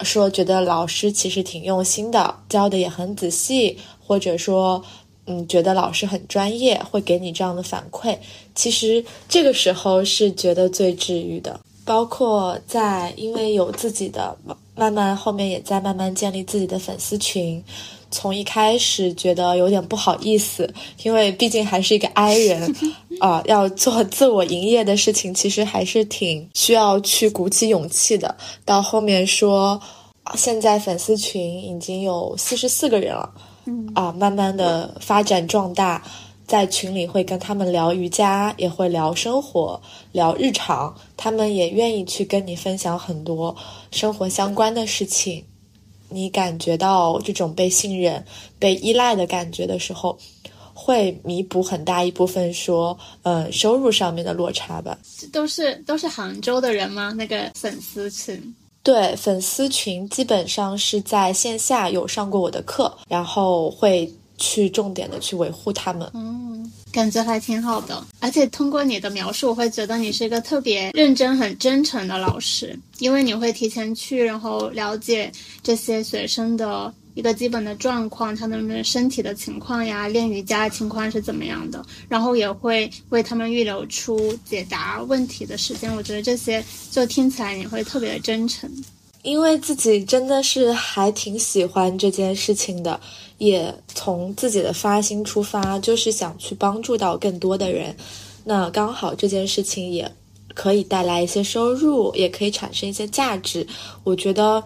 [0.04, 4.82] 说觉得老师其实挺用心的，教的也很仔细，或者说，
[5.26, 8.16] 嗯，觉得老师很专业，会给你这样的反馈。
[8.54, 11.58] 其实这个时候是觉得最治愈的。
[11.84, 14.36] 包括在因为有自己的，
[14.74, 17.62] 慢慢后面也在慢慢建立自己的粉丝群。
[18.10, 22.74] 从一开始觉得有点不好意思，因为毕竟还是一个 I 人，
[23.20, 28.36] 啊，要做 自我营业的事情，其实还是挺需要去鼓起勇气的。
[28.64, 29.80] 到后面说，
[30.34, 33.30] 现在粉丝群已经有四十四个人了，
[33.94, 36.02] 啊，慢慢的发展壮大。
[36.46, 39.78] 在群里会跟他们聊瑜伽，也会聊生活、
[40.12, 43.54] 聊日常，他们也愿意去跟你分享很多
[43.90, 45.44] 生活相关的事情。
[46.08, 48.24] 你感觉到这种被信任、
[48.58, 50.18] 被依赖的感觉的时候，
[50.74, 54.96] 会弥补很大一部分说，呃，收入上面的落差吧。
[55.32, 57.12] 都是都是杭州的人吗？
[57.12, 58.54] 那个粉丝群？
[58.82, 66.10] 对，粉丝群基本上是在线下有上过我的课，然后会去重点的去维护他们。
[66.14, 68.02] 嗯，感觉还挺好的。
[68.20, 75.30] 而且通过你的描述，我会觉得你是一个特别认真、很真诚的老师，因为你会提前去，然后了解
[75.62, 76.92] 这些学生的。
[77.14, 85.92] 一个基本的状况，他们的身体的情况呀，练瑜伽的情况是怎么样的，然后也会为他们预留出解答问题的时间。
[85.96, 88.70] 我觉得这些就听起来你会特别的真诚，
[89.28, 92.98] 因为自己真的是还挺喜欢这件事情的，
[93.36, 97.94] 也从自己的发心出发，就是想去帮助到更多的人。
[98.44, 100.10] 那刚好这件事情也
[100.54, 103.66] 可以带来一些收入，也可以产生一些价值。
[104.04, 104.64] 我觉得。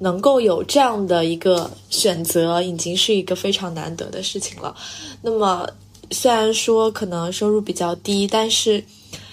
[0.00, 4.72] 能够有这样的一个选择，已经是一个非常难得的事情了。
[5.20, 5.68] 那么，
[6.12, 8.80] 虽然说可能收入比较低，但是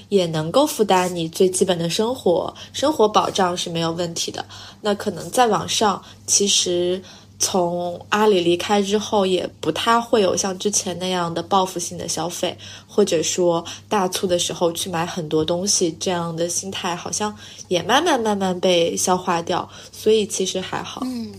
[0.09, 4.45] 也能够负担你最基本的生活，生活保障是没有问题的。
[4.81, 7.01] 那可能再往上，其实。
[7.37, 17.35] 从阿里离开之后，也不太会有像之前那样的报复性的消费，或者说大促的时候去买很多东西，这样的心态好像
[17.67, 21.01] 也慢慢慢慢被消化掉，所以其实还好。
[21.03, 21.29] 嗯，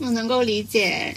[0.00, 1.14] 我能够理解。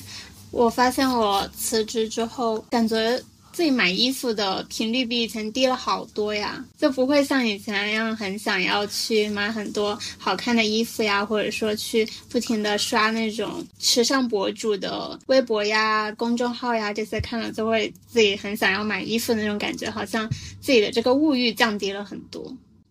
[0.51, 3.17] 我发现我辞职之后，感觉。
[3.57, 20.29] 自己买衣服的频率比以前低了好多呀，就不会像以前一样很想要去买很多好看的衣服呀，或者说去不停的刷那种时尚博主的微博呀、公众号呀，这些看了就会自己很想要买衣服的那种感觉，好像
[20.61, 22.45] 自己的这个物欲降低了很多。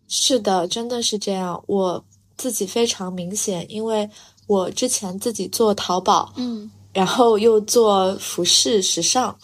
[0.09, 2.05] 是的，真的是这样，我
[2.37, 4.11] 自己非常明显，因为
[4.49, 9.39] 我之前自己做淘宝，嗯，然后又做服饰时尚。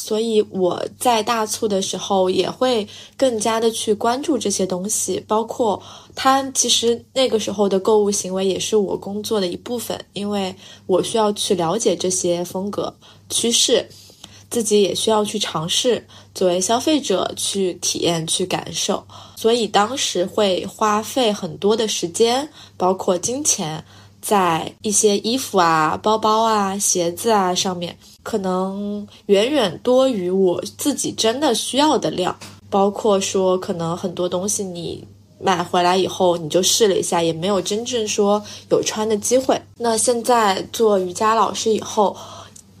[0.00, 2.86] 所以我在大促的时候也会
[3.16, 5.82] 更加的去关注这些东西，包括
[6.14, 10.54] 它其实那个时候的购物行为也是我工作的一部分，因为
[10.86, 12.94] 我需要去了解这些风格
[13.28, 13.84] 趋势，
[14.48, 23.84] 自己也需要去尝试，作为消费者去体验去感受，所以当时会花费很多的时间，包括金钱。
[24.20, 27.96] 在一些衣服啊、包包啊、鞋子啊上面，
[28.28, 32.36] 可能远远多于我自己真的需要的量。
[32.68, 35.02] 包括说，可能很多东西你
[35.40, 39.58] 买回来以后，你就试了一下，也没有真正说有穿的机会。
[39.78, 42.14] 那现在做瑜伽老师以后，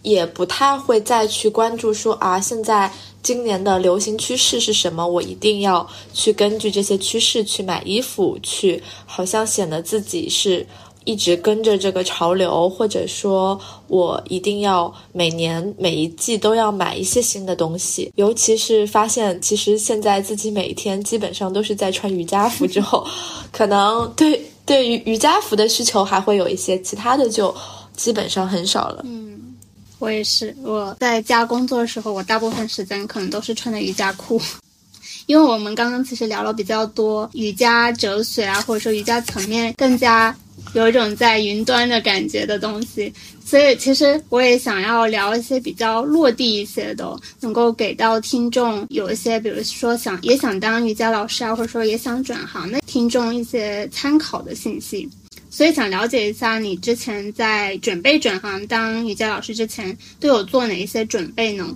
[0.02, 2.92] 也不太会再去关注说啊，现在
[3.22, 10.66] 今年的流行趋势是什么，我一定要去根据这些趋势去买衣服，去好像显得自己是。
[11.08, 18.12] 一直跟着这个潮流，或者说我一定要每年每一季都要买一些新的东西。
[18.16, 23.06] 尤其是发现，其实现在自己每一天基本上都是在穿瑜伽服之后，
[23.50, 27.56] 可能对对于瑜伽服的需求还会有一些，其他的就
[27.96, 29.00] 基本上很少了。
[29.06, 29.56] 嗯，
[29.98, 34.38] 我也是，我在家工作的时候，我大部分时间可能都是穿的瑜伽裤，
[35.24, 40.36] 因为我们刚刚其实聊了比较多瑜伽哲学啊，或者说瑜伽层面更加。
[40.74, 43.12] 有一种在云端的感觉的东西，
[43.44, 55.08] 所以其实我也想要聊一些比较落地一些的，能够给到听众有一些，比如说想也想当瑜伽老师啊，或者说也想转行的听众一些参考的信息。
[55.50, 61.74] 所以想了解一下，你之前在准备转行当瑜伽老师之前，都有做哪一些准备呢？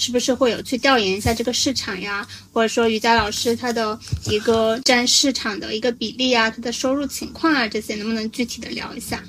[0.00, 3.98] 是不是会有去调研一下这个市场呀，或者说瑜伽老师他的
[4.30, 9.20] 一个占市场的一个比例啊，他的收入情况啊，这些能不能具体的聊一下？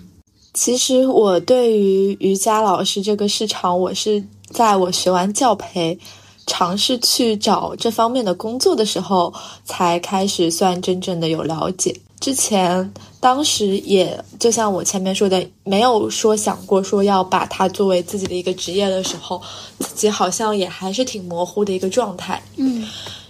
[0.54, 5.98] 其实我对于瑜伽老师这个市场，我是在我学完教培，
[6.46, 9.34] 尝试去找这方面的工作的时候，
[9.66, 11.96] 才开始算真正的有了解。
[12.20, 19.42] 之前当时也就像我前面说的，没有说想过说要把它作为自己的一个职业的时候，
[19.80, 22.42] 自己好像也还是挺模糊的一个状态。
[22.58, 22.86] 嗯，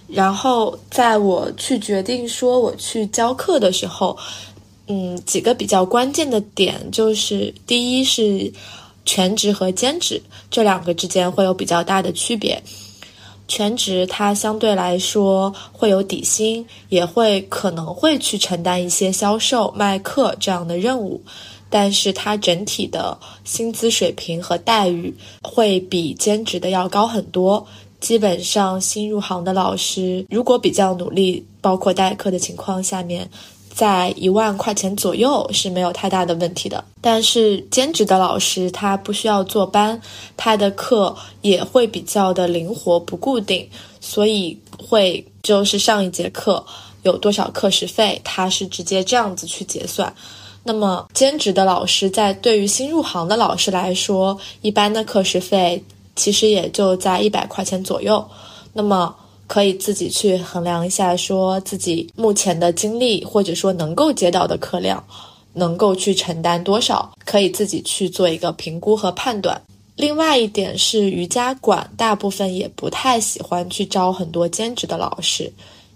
[0.08, 4.18] 然后在我去决定说我去教课的时候，
[4.88, 8.52] 嗯，几个比较关键的点就是，第一是
[9.04, 12.60] 全职和兼职这两个之间会有比较大的区别。
[13.50, 21.20] 全职它相对来说会有底薪，也会可能会去承担一些销售、卖课这样的任务，
[21.68, 25.12] 但是它整体的薪资水平和待遇
[25.42, 27.66] 会比兼职的要高很多。
[27.98, 33.28] 基本上新入行的老师，如果比较努力，包括代课的情况下面，
[33.72, 36.84] 在一万块钱左右是没有太大的问题的。
[37.00, 39.98] 但是兼职的老师他不需要坐班，
[40.36, 43.66] 他的课也会比较的灵活不固定，
[44.00, 46.62] 所以会就是上一节课
[47.02, 50.12] 有多少课时费，他是直接这样子去结算。
[50.62, 55.82] 那么兼职的老师在对于新入行的老师来说，一般的课时费
[56.14, 58.22] 其实也就在一百块钱左右。
[58.74, 59.14] 那么
[59.50, 65.02] 可以自己去衡量一下，说自己目前的精力或者说能够接到的课量，
[65.54, 69.60] 能够去承担多少，可以自己去做一个评估和判断。
[69.96, 75.52] 另外一点是，瑜伽馆大部分也不太喜欢去招很多兼职的老师，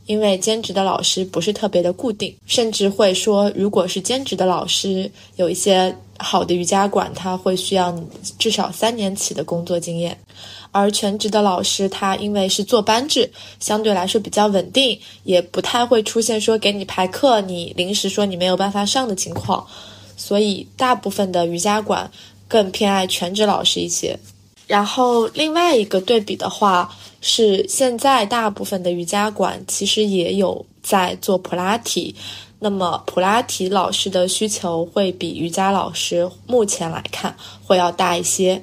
[0.07, 8.05] 因为兼职的老师不是特别的固定，甚至会说，如果是兼职的老师，有一些好的瑜伽馆，他会需要你
[8.37, 10.19] 至少三年起的工作经验。
[10.75, 13.31] 而全职的老师，他因为是坐班制，
[13.61, 19.65] 相对来说比较稳定，也不太会出现说给你排课，你临时说你没有办法上的情况，
[20.17, 22.11] 所以大部分的瑜伽馆
[22.49, 24.19] 更偏爱全职老师一些。
[24.67, 32.13] 然后另外一个对比的话，是现在大部分的瑜伽馆其实也有在做普拉提，
[32.59, 38.61] 那么普拉提老师的需求会比瑜伽老师目前来看会要大一些。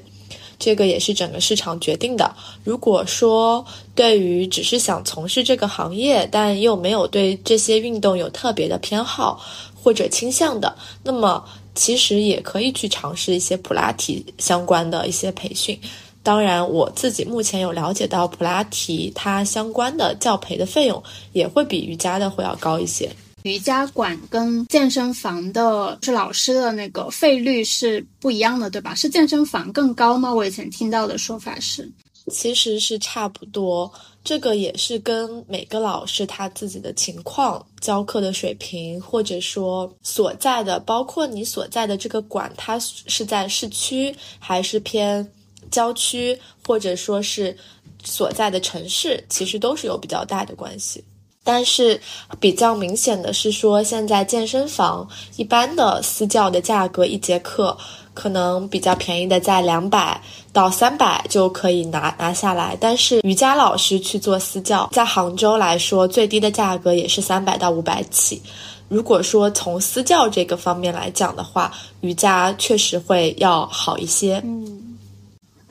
[0.62, 2.32] 这个也是整个市场决定的。
[2.64, 3.66] 如果说
[3.96, 9.42] 对于只是想从事这个行业，但又没有对这些运动有特别的偏好
[9.74, 11.44] 或者倾向的，那么
[11.74, 15.78] 其实也可以去尝试一些普拉提相关的一些培训。
[16.24, 21.02] 当然，我自己目前有了解到普拉提它相关的教培的费用
[21.34, 23.10] 也会比瑜伽的会要高一些。
[23.44, 28.94] 瑜伽馆跟健身房的是老师的那个费率是不一样的，对吧？
[28.94, 30.34] 是健身房更高吗？
[30.34, 31.92] 我以前听到的说法是，
[32.32, 33.92] 其实是差不多。
[34.24, 45.28] 这个也是跟每个老师他自己的情况、教课的水平，或者说所在的，包括你所在的这个馆，它是在市区还是偏
[45.72, 47.58] 郊区，或者说是
[48.04, 51.04] 所在的城市，其实都是有比较大的关系。
[51.44, 52.00] 但是
[52.40, 55.08] 比较明显的是说，现在健身房
[55.38, 57.76] 一般的私教的价格，一节课
[58.14, 60.22] 可能比较便宜的在两百
[60.54, 62.78] 到三百就可以拿拿下来。
[62.80, 68.40] 但是瑜伽老师去做私教，在杭州来说，最低的价格也是三百到五百起。
[68.88, 74.40] 如果说从私教这个方面来讲的话，瑜伽确实会要好一些。
[74.46, 74.91] 嗯。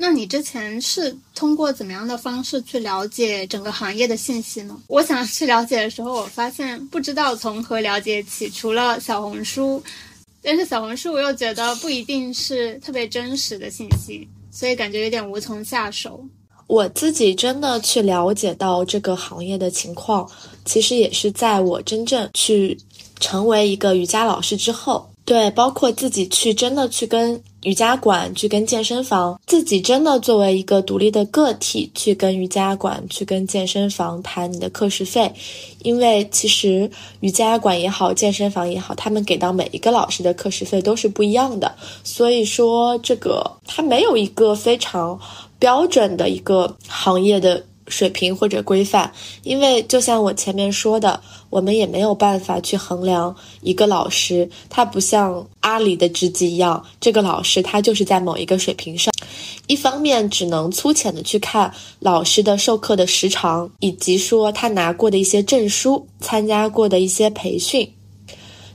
[0.01, 4.74] 那你之前是通过怎么样的方式去了解整个行业的信息呢？
[4.86, 9.82] 我想去了解的时候，我发现不知道从何了解起，除了小红书，
[10.40, 16.24] 但是小红书我又觉得不一定是特别真实的信息，所以感觉有点无从下手。
[16.66, 20.27] 我自己真的去了解到这个行业的情况，
[20.64, 22.78] 其实也是在我真正去
[23.18, 25.10] 成为一个瑜伽老师之后。
[25.27, 35.32] 对，包括自己去真的去跟瑜伽馆、去跟健身房，自己真的作为一个独立的个体去跟瑜伽馆、去跟健身房谈你的课时费，
[35.82, 45.19] 因为其实瑜伽馆也好、健身房也好，他们给到每一个老师的课时费都是不一样的，所以说这个它没有一个非常
[45.59, 47.62] 标准的一个行业的。
[47.91, 49.12] 水平或者规范，
[49.43, 59.12] 因为就像我前面说的，我们也没有办法去衡量一个老师，他不像阿里的职级一样，这个老师他就是在某一个水平上。
[59.67, 67.89] 一方面只能粗浅的去看老师的授课的时长，以及说他拿过的一些证书，参加过的一些培训。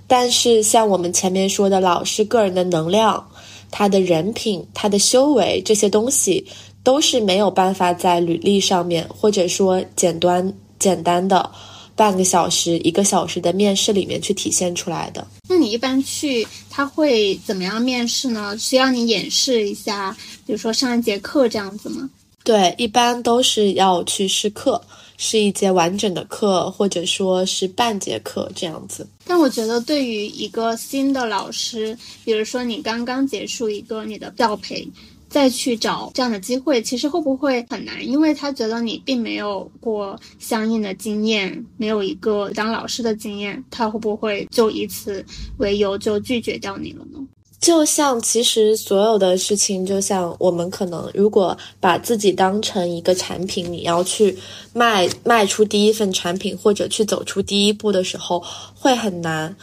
[0.07, 3.27] 但是像我们前面说的，老师个人的能量、
[3.71, 6.45] 他的人品、他的修为这些东西。
[6.85, 11.51] 都是没有办法在履历上面，或者说简单简单的
[11.95, 15.25] 半个小时、一个小时的面试里面去体现出来的。
[15.49, 18.55] 那你一般去他会怎么样面试呢？
[18.59, 22.07] 需要你演示一下，比如说上一节课这样子吗？
[22.43, 24.79] 对，一般都是要去试课，
[25.17, 29.07] 是一节完整的课，或者说是半节课这样子。
[29.25, 34.87] 但我觉得对于一个新的老师，比如说你刚刚结束一个你的教培。
[35.35, 38.07] 再去找这样的机会，其实会不会很难？
[38.07, 45.25] 因为他觉得你并没有过相应的经验，没有一个当老师的经验，他会不会就以此
[45.57, 47.19] 为由就拒绝掉你了呢？
[47.59, 54.37] 就像其实所有的事情，就像我们可能如果把自己当成一个产品，你要去
[54.71, 58.41] 卖卖出第一份产品，或者去走出第一步的时候，
[58.73, 59.53] 会很难。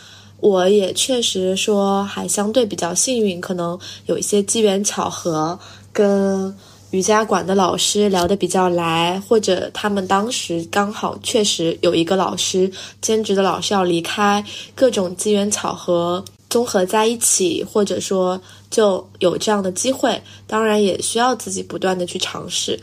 [0.43, 5.57] 我也确实说还相对比较幸运，可能有一些机缘巧合，
[5.93, 6.53] 跟
[6.91, 12.69] 瑜伽馆的老师聊得比较来，或者他们当时刚好确实有一个老师
[13.01, 14.45] 兼职的老师要离开，
[14.75, 18.39] 各种机缘巧合综合在一起，或者说
[18.69, 20.21] 就有这样的机会。
[20.49, 22.77] 当然也需要自己不断的去尝试。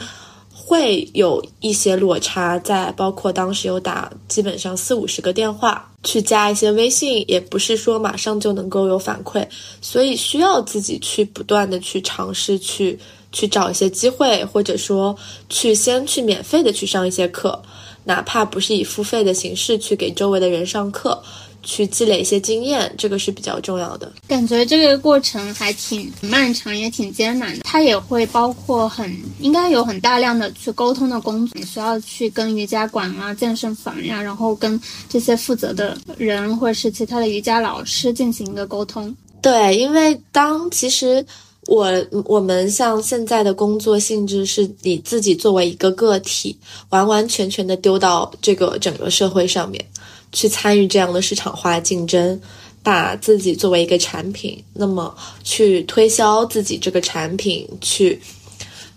[0.69, 9.43] 会有一些落差在，包括当时有打基本上四五十个电话，去加一些微信，也不是说马上就能够有反馈，
[9.81, 12.99] 所以需要自己去不断的去尝试，去
[13.31, 15.17] 去找一些机会，或者说
[15.49, 17.59] 去先去免费的去上一些课，
[18.03, 21.19] 哪怕不是以付费的形式去给周围的人上课。
[21.63, 24.11] 去积累一些经验，这个是比较重要的。
[24.27, 27.61] 感觉这个过程还挺漫长，也挺艰难的。
[27.63, 39.15] 它也会包括很应该有很大量的去沟通的工作，你需要去跟瑜伽馆啊、健身房呀，然后跟这些负责的人或者是其他的瑜伽老师进行一个沟通。
[39.41, 41.25] 对，因为当其实
[41.67, 41.91] 我
[42.25, 46.57] 我们像现在的工作性质是你自己作为一个个体，
[46.89, 49.83] 完完全全的丢到这个整个社会上面。
[50.31, 52.39] 去参与这样的市场化竞争，
[52.83, 58.19] 把自己作为一个产品，那么去推销自己这个产品，去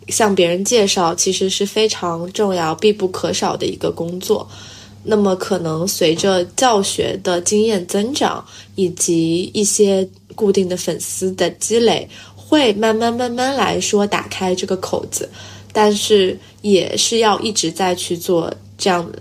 [0.08, 4.48] 向别人介绍，其实是非常重要、必不可少的一个工作。
[5.04, 8.44] 那么，可能随着教学的经验增长，
[8.76, 15.28] 以及一些固定的粉丝的积累，会慢慢慢慢来说打开这个口子，
[15.72, 19.18] 但是也是要一直在去做这样的。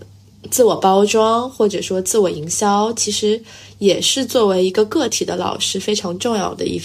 [0.50, 3.42] 自我包装或者说自我营销，其实
[3.78, 6.82] 也是作为一个个体的老师非常重要的一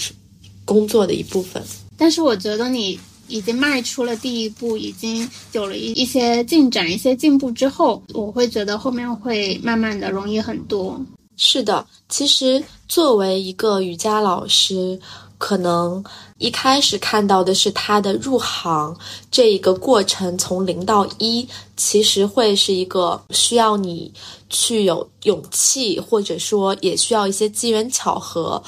[0.63, 1.63] 工作的一部分。
[1.97, 10.99] 但是我觉得你已经迈出了第一步，已经有了一一些进展、一些进步之后，我会觉得后面会慢慢的容易很多。
[11.35, 14.99] 是的，其实作为一个瑜伽老师。
[15.37, 16.03] 可能
[16.39, 18.95] 一开始看到的是他的入行
[19.29, 24.11] 这一个过程，从零到一，其实会是一个需要你
[24.49, 28.61] 去有勇气，或者说也需要一些机缘巧合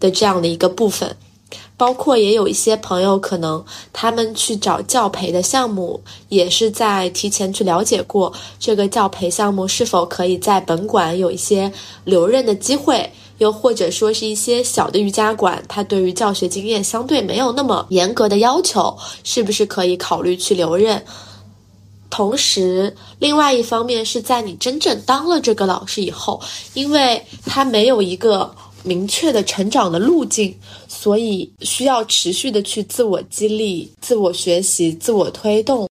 [0.00, 1.16] 的这样的一个部分。
[1.78, 3.62] 包括也有一些朋友，可能
[3.92, 6.00] 他们去找教培的项目，
[6.30, 11.70] 也是在提前去了解过这个教培项目是否可以在本馆有一些
[12.04, 13.12] 留任的机会。
[13.38, 21.02] 又或者说是一些小的瑜伽馆，它对于教学经验相对没有那么严格的要求，是不是可以考虑去留任？
[22.08, 26.40] 同时，另外一方面是在你真正当了这个老师以后，
[26.72, 28.54] 因为他没有一个
[28.84, 30.56] 明确的成长的路径，
[30.88, 35.88] 所以需要持续的去自我激励、自我学习、自我推动，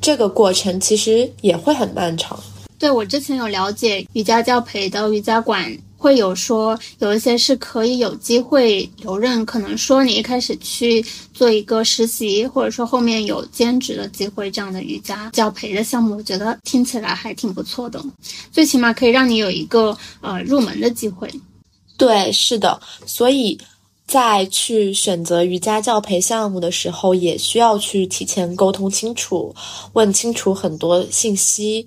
[0.00, 2.38] 这个过程其实也会很漫长。
[2.78, 5.74] 对我之前有了解瑜伽教培的瑜伽馆。
[6.02, 11.00] 会有说有一些是可以有机会留任，可能说你一开始去
[11.32, 18.02] 做一个实习，或者说后面有兼职的机会，这样的瑜伽教培的项目，我觉得听起来还挺不错的，
[18.50, 21.30] 最起码可以让你有一个呃入门的机会。
[21.96, 23.56] 对，是的，所以
[24.04, 29.54] 在去选择瑜伽教培项目的时候，也需要去提前沟通清楚，
[29.92, 31.86] 问清楚很多信息，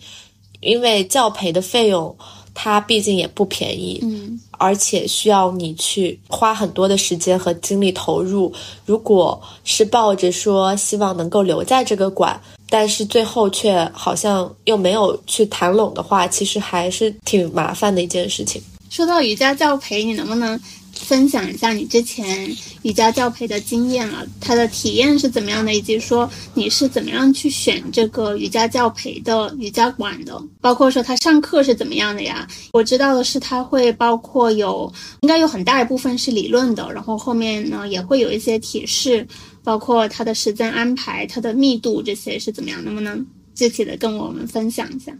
[0.62, 2.16] 因为教培的费用。
[2.56, 8.52] 它毕竟也不便宜，嗯，而且需要你去花很多的时间和精力投入。
[8.86, 18.60] 如果是抱着说希望能够留在这个馆，但是最后却好像又没有去谈拢的话，其实还是挺麻烦的一件事情。
[18.90, 20.58] 说到瑜伽教培，你能不能？
[20.96, 22.50] 分享一下你之前
[22.82, 32.48] 瑜伽教培的经验了，它的体验是怎么样的，以及说你是怎么样去选这个瑜伽教培的瑜伽馆的，包括说他上课是怎么样的呀？
[32.72, 34.92] 我知道的是，他会包括有，
[35.22, 39.28] 应该有很大一部分是理论的，然后后面呢也会有一些体式，
[39.64, 42.84] 包括他的时间安排、它的密度这些是怎么样？
[42.84, 45.16] 能不能具体的跟我们分享一下？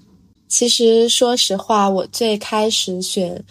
[0.48, 3.44] 其实说实话，我最开始选。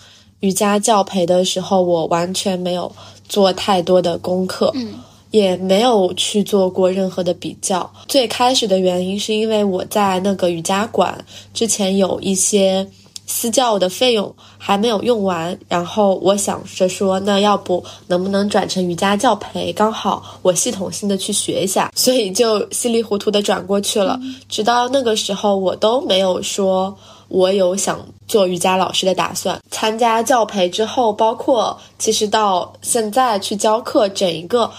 [0.45, 2.93] 瑜伽教培的时候，我完全没有
[3.27, 4.93] 做太多的功课，嗯，
[5.31, 7.91] 也没有去做过任何的比较。
[8.07, 12.87] 最开始的原因是因为我在那个瑜伽馆之前有一些
[13.27, 19.73] 私教的费用还没有用完，然后我想着说，那要不能不能转成瑜伽教培？
[19.73, 24.21] 刚好我系统性的去学一下，所以就稀里糊涂的转过去了。
[24.47, 26.95] 直到那个时候，我都没有说。
[27.29, 29.59] 我有想做瑜伽老师的打算。
[29.71, 34.71] 参加教培之后，包括其实到现在去教课，整一个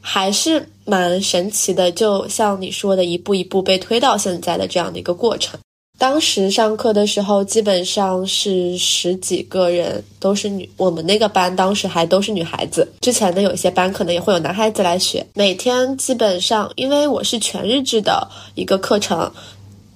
[0.00, 1.90] 还是蛮神奇的。
[1.92, 5.58] 就像你说的，一步一步被推到现在的这样的一个过程。
[6.00, 10.70] 当时上课的时候，基本上是十几个人，都是女。
[10.76, 12.88] 我们那个班当时还都是女孩子。
[13.00, 15.26] 之前的有些班可能也会有男孩子来学。
[15.34, 19.28] 每天基本上，因为我是全日制的一个课程，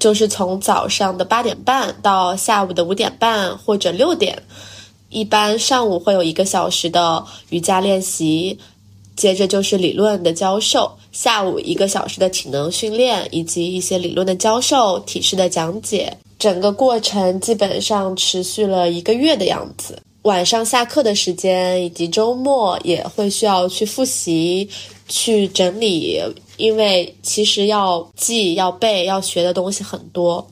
[0.03, 4.37] 就是从早上的八点半到下午的五点半或者六点。
[5.11, 8.59] 一般上午会有一个小时的瑜伽练习。
[9.15, 16.13] 接着就是理论的教授，下午一个小时的体能训练，以及一些理论的教授、体式的讲解。
[16.37, 20.03] 整个过程基本上持续了一个月的样子。
[20.23, 24.69] 晚上下课的时间以及周末也会需要去复习、
[25.13, 26.19] 去整理，
[26.57, 30.51] 因为其实要记、要背、要学的东西很多。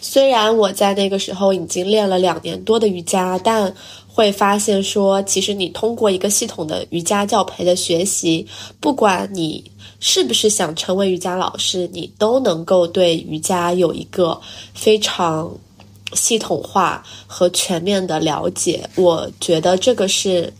[0.00, 3.72] 虽然我在那个时候已经练了两年多的瑜伽，但。
[4.16, 8.46] 会发现说，其实你通过一个系统的瑜伽教培的学习，
[8.78, 9.68] 不管你
[9.98, 14.40] 是不是想成为瑜伽老师，你都能够对瑜伽有一个
[14.72, 15.50] 非常
[16.12, 18.88] 系统化和全面的了解。
[18.94, 20.52] 我觉得这个是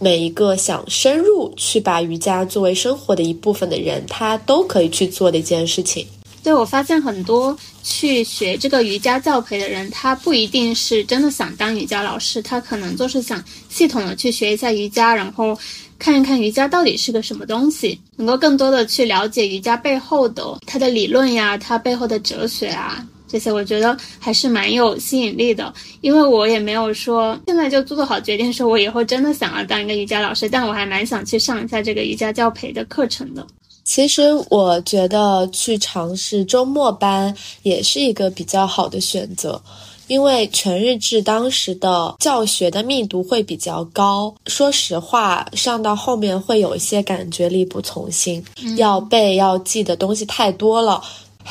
[0.00, 6.06] 每一个想深入去把瑜伽作为生活的一部分的人，他都可以去做的一件事情。
[6.42, 15.56] 对，我发现很多去学这个瑜伽教培的人，他不一定是真的想当瑜伽老师，他可能就是想系统的去学一下瑜伽，然后
[15.98, 25.72] 看一看瑜伽到底是个什么东西，能够更多的去了解瑜伽背后的它的理论呀，它背后的哲学啊，这些我觉得还是蛮有吸引力的。
[26.00, 33.46] 因为我也没有说现在就做好决定，说我以后真的想要当一个瑜伽老师，但我还蛮想去上一下这个瑜伽教培的课程的。
[33.82, 39.60] 其实我觉得去尝试周末班也是一个比较好的选择，
[40.06, 44.32] 因为全日制当时的教学的密度会比较高。
[44.46, 48.44] 说实话，上到后面会有一些感觉力不从心，
[48.76, 51.02] 要背要记的东西太多了。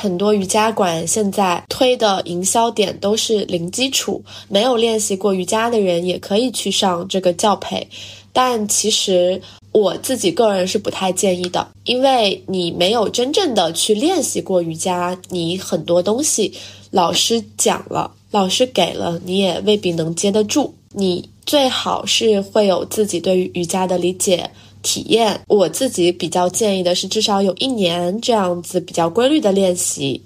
[0.01, 7.87] 很多瑜伽馆现在推的营销点都是零基础，没有练习过瑜伽的人也可以去上这个教培，
[8.31, 9.41] 但其实。
[9.71, 16.51] 我自己个人是不太建议的，因为你没有真正的去练习过瑜伽，你很多东西
[16.89, 20.73] 老师讲了，老师给了，你也未必能接得住。
[20.91, 24.49] 你最好是会有自己对于瑜伽的理解
[24.81, 25.39] 体验。
[25.47, 30.21] 我自己比较建议的是，至少有一年这样子比较规律的练习，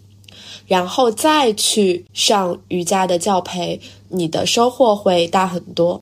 [0.68, 6.00] 然后再去上瑜伽的教培，你的收获会大很多。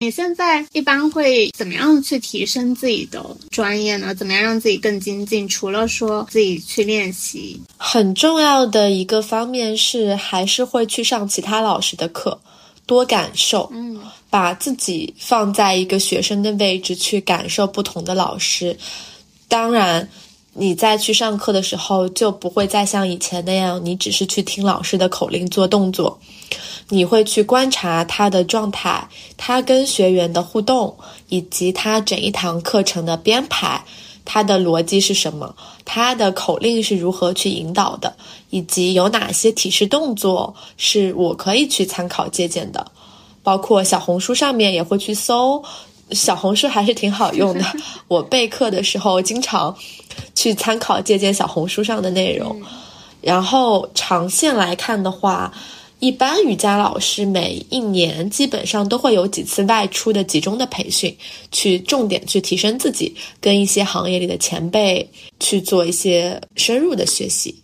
[0.00, 4.12] 你现在一般会怎么样去提升自己的专业呢？
[4.12, 5.46] 怎么样让自己更精进？
[5.48, 12.36] 除了说自己去练习，很重要的一个方面是，还是会去上其他老师的课，
[12.84, 13.70] 多感受。
[13.72, 13.96] 嗯，
[14.32, 18.74] 把自己放在一个学生的位置去感受不同的老师。
[19.46, 20.08] 当然，
[20.54, 26.18] 你在去上课的时候，就不会再像以前那样，你只是去听老师的口令做动作。
[26.88, 29.06] 你会去观察他的状态，
[29.36, 30.96] 他跟学员的互动，
[31.28, 33.84] 以及他整一堂课程的编排，
[34.24, 35.54] 他的逻辑是什么，
[35.84, 38.16] 他的口令是如何去引导的，
[38.48, 42.90] 以及有哪些体式动作是我可以去参考借鉴的，
[43.42, 45.62] 包括小红书上面也会去搜，
[46.10, 47.64] 小红书还是挺好用的。
[48.08, 49.76] 我备课的时候经常
[50.34, 52.60] 去参考借鉴小红书上的内容，
[53.20, 55.52] 然后长线来看的话。
[56.02, 61.16] 一般瑜伽老师每一年基本上都会有几次外出的集中的培训，
[61.52, 65.08] 去重点去提升自己，跟一些行业里的前辈
[65.38, 67.61] 去做一些深入的学习。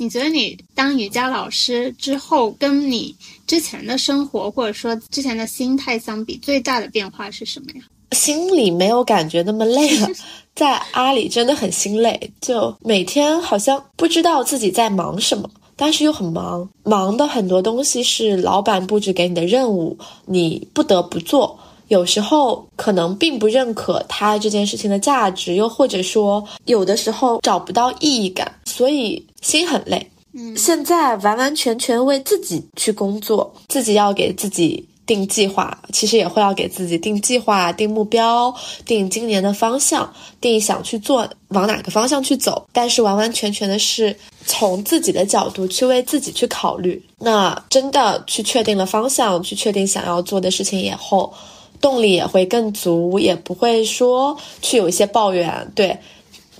[0.00, 3.14] 你觉得你当瑜伽老师之后，跟你
[3.46, 7.82] 之前的生活或者说之前的心态相比，最大的变化是什么呀？
[8.12, 10.08] 心里没有感觉那么累了，
[10.56, 15.50] 在阿里真的很心累，就每天好像不知道自己在忙什么。
[15.76, 21.58] 但是又很忙，忙的很多东西是老板布置给你的任务，你不得不做。
[21.90, 30.08] 有时候可能并不认可他这件事情的价值，又或者说有的时候找不到意义感，所以心很累。
[30.32, 34.86] 嗯，现在完完全全为自己去工作，自己要给自己。
[35.06, 38.54] 定计划，其实也会要给自己定计划、定目标、
[38.86, 40.08] 定今年的方向、
[40.40, 42.64] 定想去做往哪个方向去走。
[42.72, 47.04] 但是完完全全的是从自己的角度去为自己去考虑。
[47.18, 51.34] 那真的去确定了方向，去确定想要做的事情以后，
[51.80, 55.70] 动力也会更足，也不会说去有一些抱怨。
[55.74, 55.98] 对，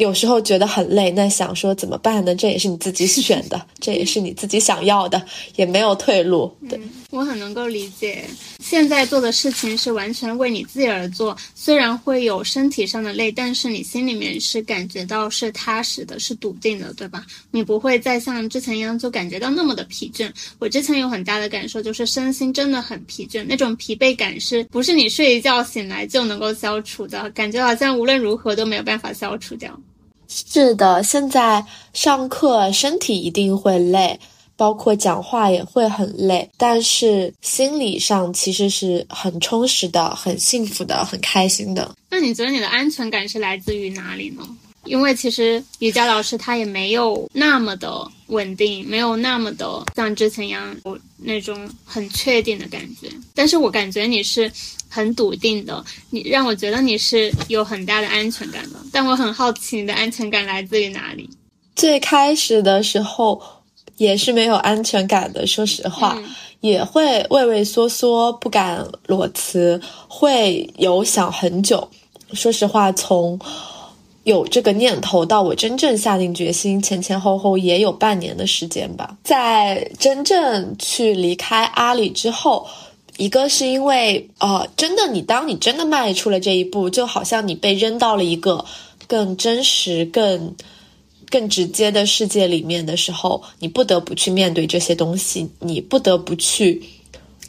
[0.00, 2.34] 有时候觉得很累，那想说怎么办呢？
[2.34, 5.22] 这也是你自己选的， 这也是你自己想要的，
[5.56, 6.50] 也没有退路。
[6.68, 6.80] 对。
[7.10, 8.24] 我很能够理解，
[8.60, 17.26] 现在做的事情是完全为你自己而做，虽然会有身体上的累，但是你心里面是感觉到是踏实的，是笃定的，对吧？
[17.50, 20.30] 你不会再像之前一样就感觉到那么的疲倦。
[20.60, 27.28] 我之前有很大的感受，就是身心真的很疲倦，那种疲惫感是不是你睡一觉醒来就能够消除的？
[27.30, 29.76] 感觉好像无论如何都没有办法消除掉。
[30.30, 34.18] 是的，现在上课身体一定会累。
[34.56, 41.90] 包括讲话也会很累，但是心理上其实是很充实的、很幸福的、很开心的。
[42.10, 44.46] 那你觉得你的安全感是来自于哪里呢？
[44.84, 53.08] 因为其实瑜伽老师他也没有那么的稳定，没有那么的像之前一样有那种很确定的感觉。
[53.34, 54.50] 但是我感觉你是
[54.88, 58.78] 很笃定的，你让我觉得你是有很大的安全感的。
[58.92, 61.28] 但我很好奇你的安全感来自于哪里？
[61.74, 63.40] 最开始的时候。
[63.96, 66.18] 也是没有安全感的，说实话，
[66.60, 69.78] 也会畏畏缩缩，不敢裸辞，
[70.08, 71.86] 会有想很久。
[72.32, 73.38] 说实话，从
[74.24, 79.16] 有这个念头到我真正下定决心，前前后后也有半年的时间吧。
[79.24, 82.66] 在真正去离开阿里之后，
[83.16, 88.64] 一个是因为，呃，真的，你当你真的迈出了这一步，就好像你被扔到了一个
[89.06, 90.54] 更真实、更。
[91.30, 96.82] 更直接的世界里面的时候，你不得不去面对这些东西，你不得不去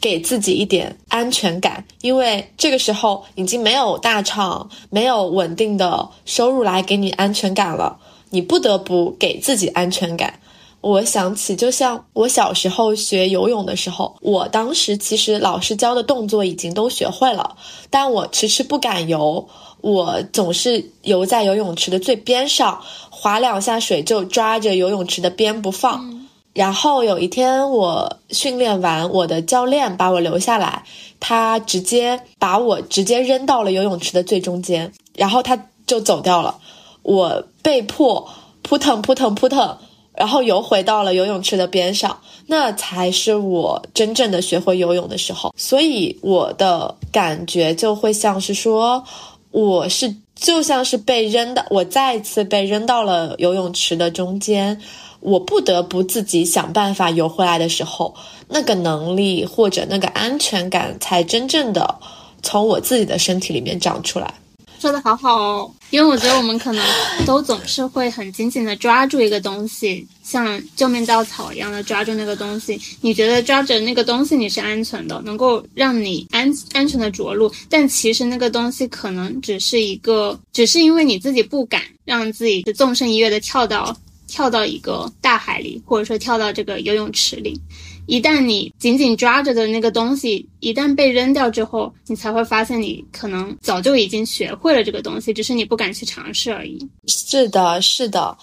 [0.02, 7.96] 给自己一点安全感，因为这个时候已经没有大厂、没有稳定的收入来给你安全感了，
[8.30, 10.40] 你不得不给自己安全感。
[10.80, 17.56] 我想起，就像我小时候学游泳的时候，我当时其实老师教的动作已经都学会了，
[17.88, 19.48] 但我迟迟不敢游，
[19.80, 22.82] 我总是游在游泳池的最边上。
[23.10, 26.21] 划两下水就抓着游泳池的边不放，
[26.54, 30.84] 然后有一天我训练完，我的教练把我留下来，
[31.18, 36.58] 他直接把我直接扔到了游泳池的最中间，然后他就走掉了，
[37.02, 38.28] 我被迫
[38.62, 39.78] 扑腾扑腾扑腾，
[40.14, 49.04] 然后游回到了游泳池的边上，那才是我真正的学会游泳的时候，所以我的感觉就会像是说，
[49.50, 50.14] 我是。
[50.34, 54.80] 就像是被扔的，我再次被扔到了游泳池的中间，
[55.22, 58.14] 我不得不自己想办法游回来的时候，
[58.48, 61.98] 那个能力或者那个安全感才真正的
[62.42, 64.34] 从我自己的身体里面长出来。
[64.80, 66.84] 说的好好哦，因为我觉得我们可能
[67.24, 72.80] 都总是会很紧紧的抓住一个东西，像救命稻草一样的抓住那个东西。
[73.00, 83.96] 你觉得抓着那个东西你是安全的，能够让你安安全的着陆，但其实那个东西可能只是一个，只是因为你自己不敢让自己纵身一跃的跳到
[84.32, 87.60] 跳到一个大海里，或者说跳到这个游泳池里。
[88.06, 96.78] 一旦你紧紧抓着的那个东西一旦被扔掉之后，你才会发现你可能早就已经学会了这个东西，只是你不敢去尝试而已。
[97.06, 98.34] 是的，是的，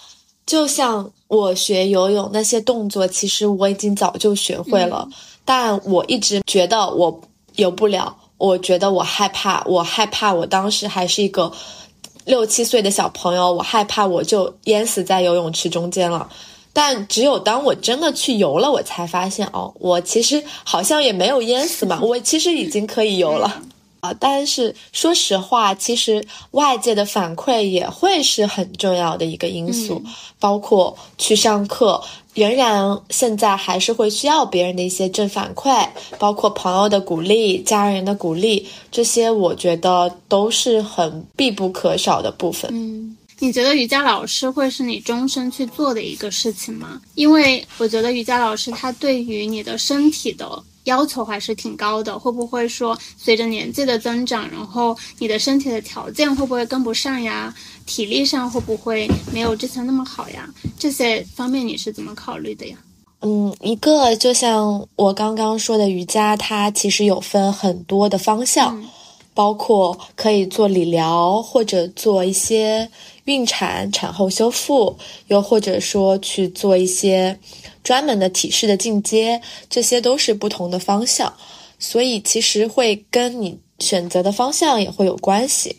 [0.46, 5.08] 就像我学游泳那些动作，其实我已经早就学会了，
[5.44, 7.20] 但我一直觉得我
[7.56, 11.52] 游不了，我觉得我害怕，我害怕我当时还是一个
[12.24, 16.28] 六七岁的小朋友，我害怕我就淹死在游泳池中间了。
[16.72, 23.60] 但只有当我真的去游了，我才发现哦，我其实好像也没有淹死嘛， 我其实已经可以游了
[23.98, 24.14] 啊。
[24.20, 30.00] 但是说实话，其实外界的反馈也会是很重要的一个因素，
[30.38, 32.00] 包括去上课，
[32.34, 35.88] 仍然现在还是会需要别人的一些正反馈，
[36.18, 42.70] 包括朋友的鼓励、家人的鼓励，这些我觉得都是很必不可少的部分。
[42.72, 43.16] 嗯。
[43.42, 47.00] 你觉得瑜伽老师会是你终身去做的一个事情吗？
[47.14, 52.18] 因为我觉得瑜伽老师他对于你的身体的要求还是挺高的。
[52.18, 57.54] 会不会说随着年纪的增长，然后你的身体的条件会不会跟不上呀？
[57.86, 60.48] 体力上会不会没有之前那么好呀？
[60.78, 62.76] 这些方面你是怎么考虑的呀？
[63.22, 68.82] 嗯，一个就像我刚刚说的，瑜伽它其实有分很多的方向，
[69.34, 72.88] 包括可以做理疗或者做一些。
[73.30, 74.98] 孕产、产后修复，
[75.28, 77.38] 又或者说去做一些
[77.84, 81.32] 专门的体式的进阶，这些都是不同的方向，
[81.78, 85.76] 所以其实会跟你选择的方向也会有关系。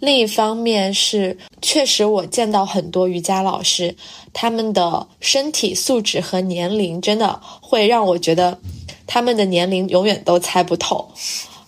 [0.00, 3.94] 另一方面是，确实我见到很多瑜伽老师，
[4.32, 8.58] 他们的身体素质和年龄真的会让我觉得
[9.06, 11.06] 他们的年龄永远都猜不透。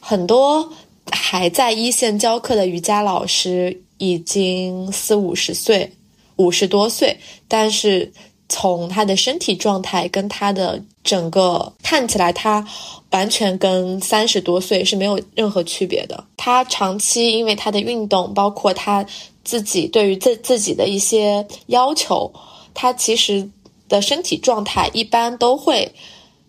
[0.01, 0.73] 很多
[1.13, 3.83] 还在一线教课的瑜伽老师。
[4.01, 5.93] 已经四五十岁，
[6.37, 7.15] 五十多岁，
[7.47, 8.11] 但是
[8.49, 12.67] 从他的身体状态跟他的整个看起来，他
[13.11, 16.25] 完全跟三十多岁是没有任何区别的。
[16.39, 19.05] 他长期因为他的运动，包括他
[19.45, 22.33] 自己对于自自己的一些要求，
[22.73, 23.47] 他其实
[23.87, 25.93] 的身体状态一般都会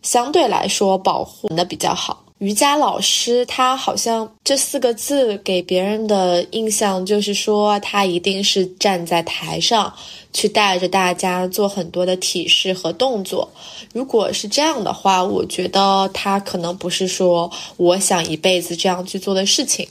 [0.02, 2.24] 相对来说保护的比较好。
[2.42, 9.94] 瑜伽老师，他好像这四个字给别人的印象就是说，他一定是站在台上
[10.34, 13.48] 去带着大家做很多的体式和动作。
[13.94, 19.88] 如果是这样的话，我觉得他可能不是说我想一辈子这样去做的事情。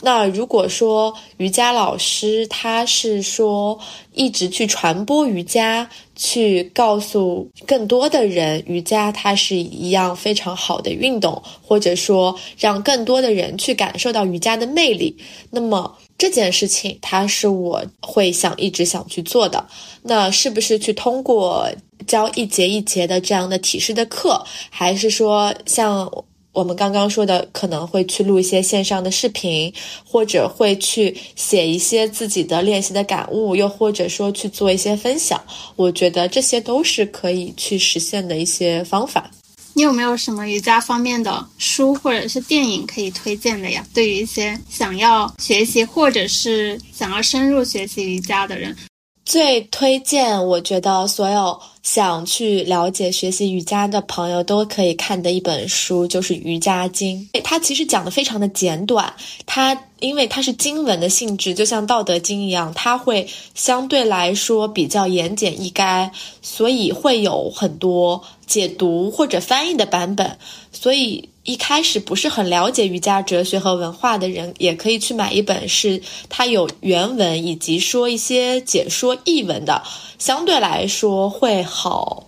[0.00, 3.78] 那如果说瑜伽老师他是说
[4.12, 15.16] 一直去传播瑜伽，去告诉更多的人瑜伽它是一样非常好的运动，或者说让更多的人去感受到瑜伽的魅力，
[15.50, 19.64] 那么这件事情它是我会想一直想去做的。
[20.02, 21.66] 那是不是去通过
[22.06, 26.10] 教一节一节的这样的体式的课，还是说像？
[26.54, 29.70] 我们刚刚说的可能会去录一些线上的视频，
[30.04, 35.42] 或者会去写一些自己的练习的感悟，又或者说去做一些分享。
[35.74, 39.28] 我觉得这些都是可以去实现的一些方法。
[39.76, 43.84] 你有没有什么瑜伽方面的书或者是电影可以推荐的呀？
[43.92, 48.76] 对于一些想要学习或者是想要深入学习瑜伽的人，
[49.24, 51.60] 最推荐我觉得所有。
[51.84, 57.28] 想去了解学习瑜伽的朋友都可以看的一本书，就是《瑜伽经》。
[57.42, 59.14] 它其实讲的非常的简短，
[59.44, 66.08] 它因为它是经文的性质，就像《道德经》一样，它会相对来说比较言简意赅，
[66.40, 70.38] 所以会有很多解读或者翻译的版本，
[70.72, 71.28] 所以。
[71.44, 79.82] 一开始不是很了解瑜伽哲学和文化的人，也可以去买一本是它有原文以及说一些解说译文的，
[80.18, 82.26] 相对来说会好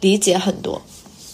[0.00, 0.80] 理解很多。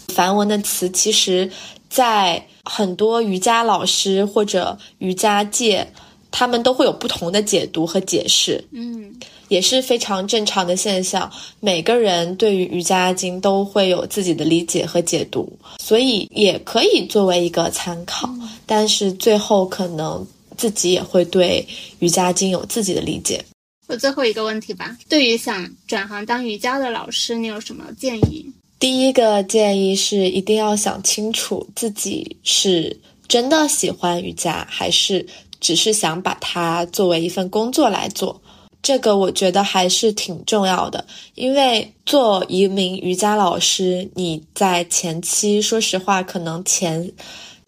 [0.09, 1.51] 梵文的词其实，
[1.90, 5.93] 在很多瑜伽老师或者瑜伽界，
[6.31, 8.65] 他们都会有不同的解读和解释。
[8.70, 9.12] 嗯。
[9.48, 11.30] 也是非常正常的现象。
[11.60, 18.28] 每个人对于瑜伽经都会有自己的理解和解读，所以也可以作为一个参考。
[18.66, 20.26] 但是最后可能
[20.56, 21.66] 自己也会对
[21.98, 23.44] 瑜伽经有自己的理解。
[23.86, 28.46] 我最后一个问题吧，对于想转行当瑜伽的老师，你有什么建议？
[28.78, 32.98] 第一个建议是一定要想清楚自己是
[33.28, 35.26] 真的喜欢瑜伽，还是
[35.60, 38.40] 只是想把它作为一份工作来做。
[38.85, 47.11] 这个我觉得还是挺重要的，因为做一名瑜伽老师，你在前期，说实话，可能前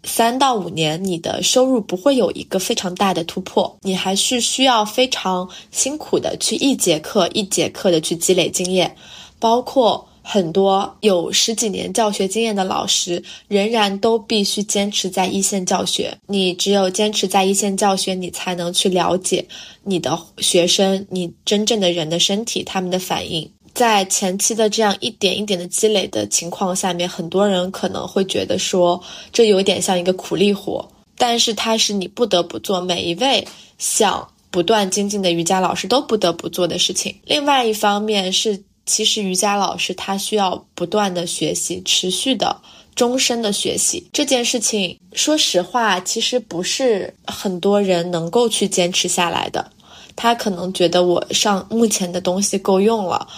[0.05, 8.95] 三到五年，你的收入不会有一个非常大的突破，你还是需要非常辛苦的去一节课一节课的去积累经验，
[9.41, 10.07] 包括。
[10.29, 16.19] 很多有十几年教学经验的老师，仍然都必须坚持在一线教学。
[16.27, 19.47] 你只有坚持在一线教学，你才能去了解
[19.85, 23.49] 你的学生，你真正的人的身体，他们的反应。
[23.73, 29.01] 在前期的这样一点一点的积累的情况下面，很多人可能会觉得说，
[29.33, 30.85] 这有点像一个苦力活，
[31.17, 33.47] 但是它是你不得不做，每一位
[33.79, 37.15] 想不断精进的瑜伽老师都不得不做的事情。
[37.25, 38.61] 另外一方面是。
[38.87, 42.57] 其实瑜伽老师他需要不断的学习，持续的
[42.95, 49.71] 终身的学习这件事情，说实话，其实不是很多人能够去坚持下来的。
[50.15, 53.29] 他可能觉得我上目前的东西够用了，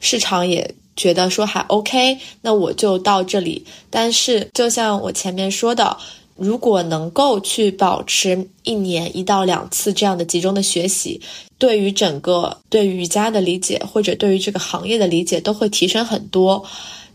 [0.00, 3.64] 市场也觉得说还 OK，那我就到这里。
[3.88, 5.96] 但是就像我前面说的。
[6.36, 11.20] 如果能够去保持一年一到两次这样的集中的学习，
[11.58, 16.62] 对于整个对瑜伽的理解或者对于这个行业的理解都会提升很多。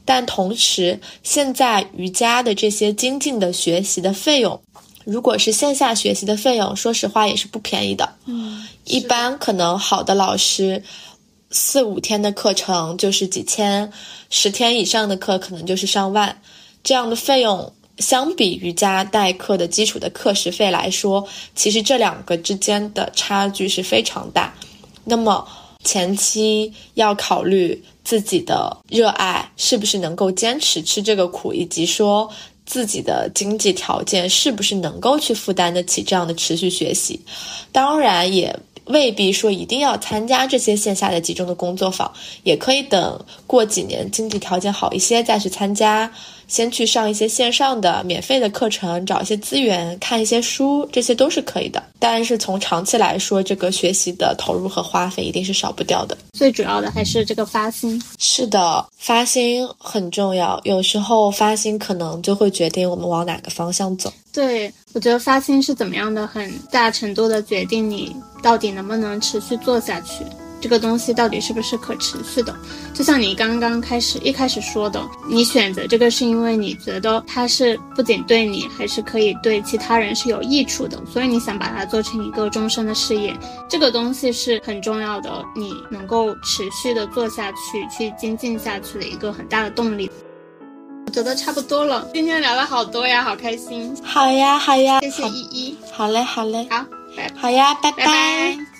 [0.03, 4.59] 但同时，现在瑜伽的这些精进的学习的费用，
[5.05, 8.11] 如果是线下学习的费用，说实话也是不便宜的。
[8.25, 10.83] 嗯，一般可能好的老师，
[11.51, 13.91] 四五天的课程就是几千，
[14.31, 16.41] 十天以上的课可能就是上万，
[16.83, 17.71] 这样的费用。
[17.97, 24.53] 相比瑜伽代课的基础的课时费来说，其实这两个之间的差距是非常大。
[25.03, 25.47] 那么
[25.83, 32.29] 前期要考虑自己的热爱是不是能够坚持吃这个苦，以及说
[32.65, 37.19] 自己的经济条件是不是能够去负担得起这样的持续学习。
[37.71, 42.11] 当然，也未必说一定要参加这些线下的集中的工作坊，
[42.43, 46.11] 也可以等过几年经济条件好一些再去参加。
[46.51, 51.81] 先去上一些线上的免费的课程，找一些资源，看一些书，这些都是可以的。
[51.97, 56.17] 但是从长期来说，这个学习的投入和花费一定是少不掉的。
[56.33, 58.03] 最主要的还是这个发心。
[58.19, 60.59] 是的，发心很重要。
[60.65, 64.11] 有时候发心可能就会决定我们往哪个方向走。
[64.33, 68.13] 对，我觉得发心是怎么样的，很大程度的决定你
[68.43, 70.25] 到底能不能持续做下去。
[70.61, 72.55] 这个东西到底是不是可持续的？
[72.93, 83.35] 就像你刚刚开始一开始说的，你选择这个是因为你觉得它是不仅对你，还是可以对其他人是有益处的，所以你想把它做成一个终身的事业。
[83.67, 90.09] 这个东西是很重要的，你能够持续的做下去，去精进下去的一个很大的动力。
[91.07, 93.93] 我觉得差不多了，今天聊了好多呀，好开心。
[94.03, 95.77] 好呀，好呀，谢谢依依。
[95.91, 96.85] 好嘞，好嘞，好，
[97.17, 98.70] 拜，好呀，拜拜拜。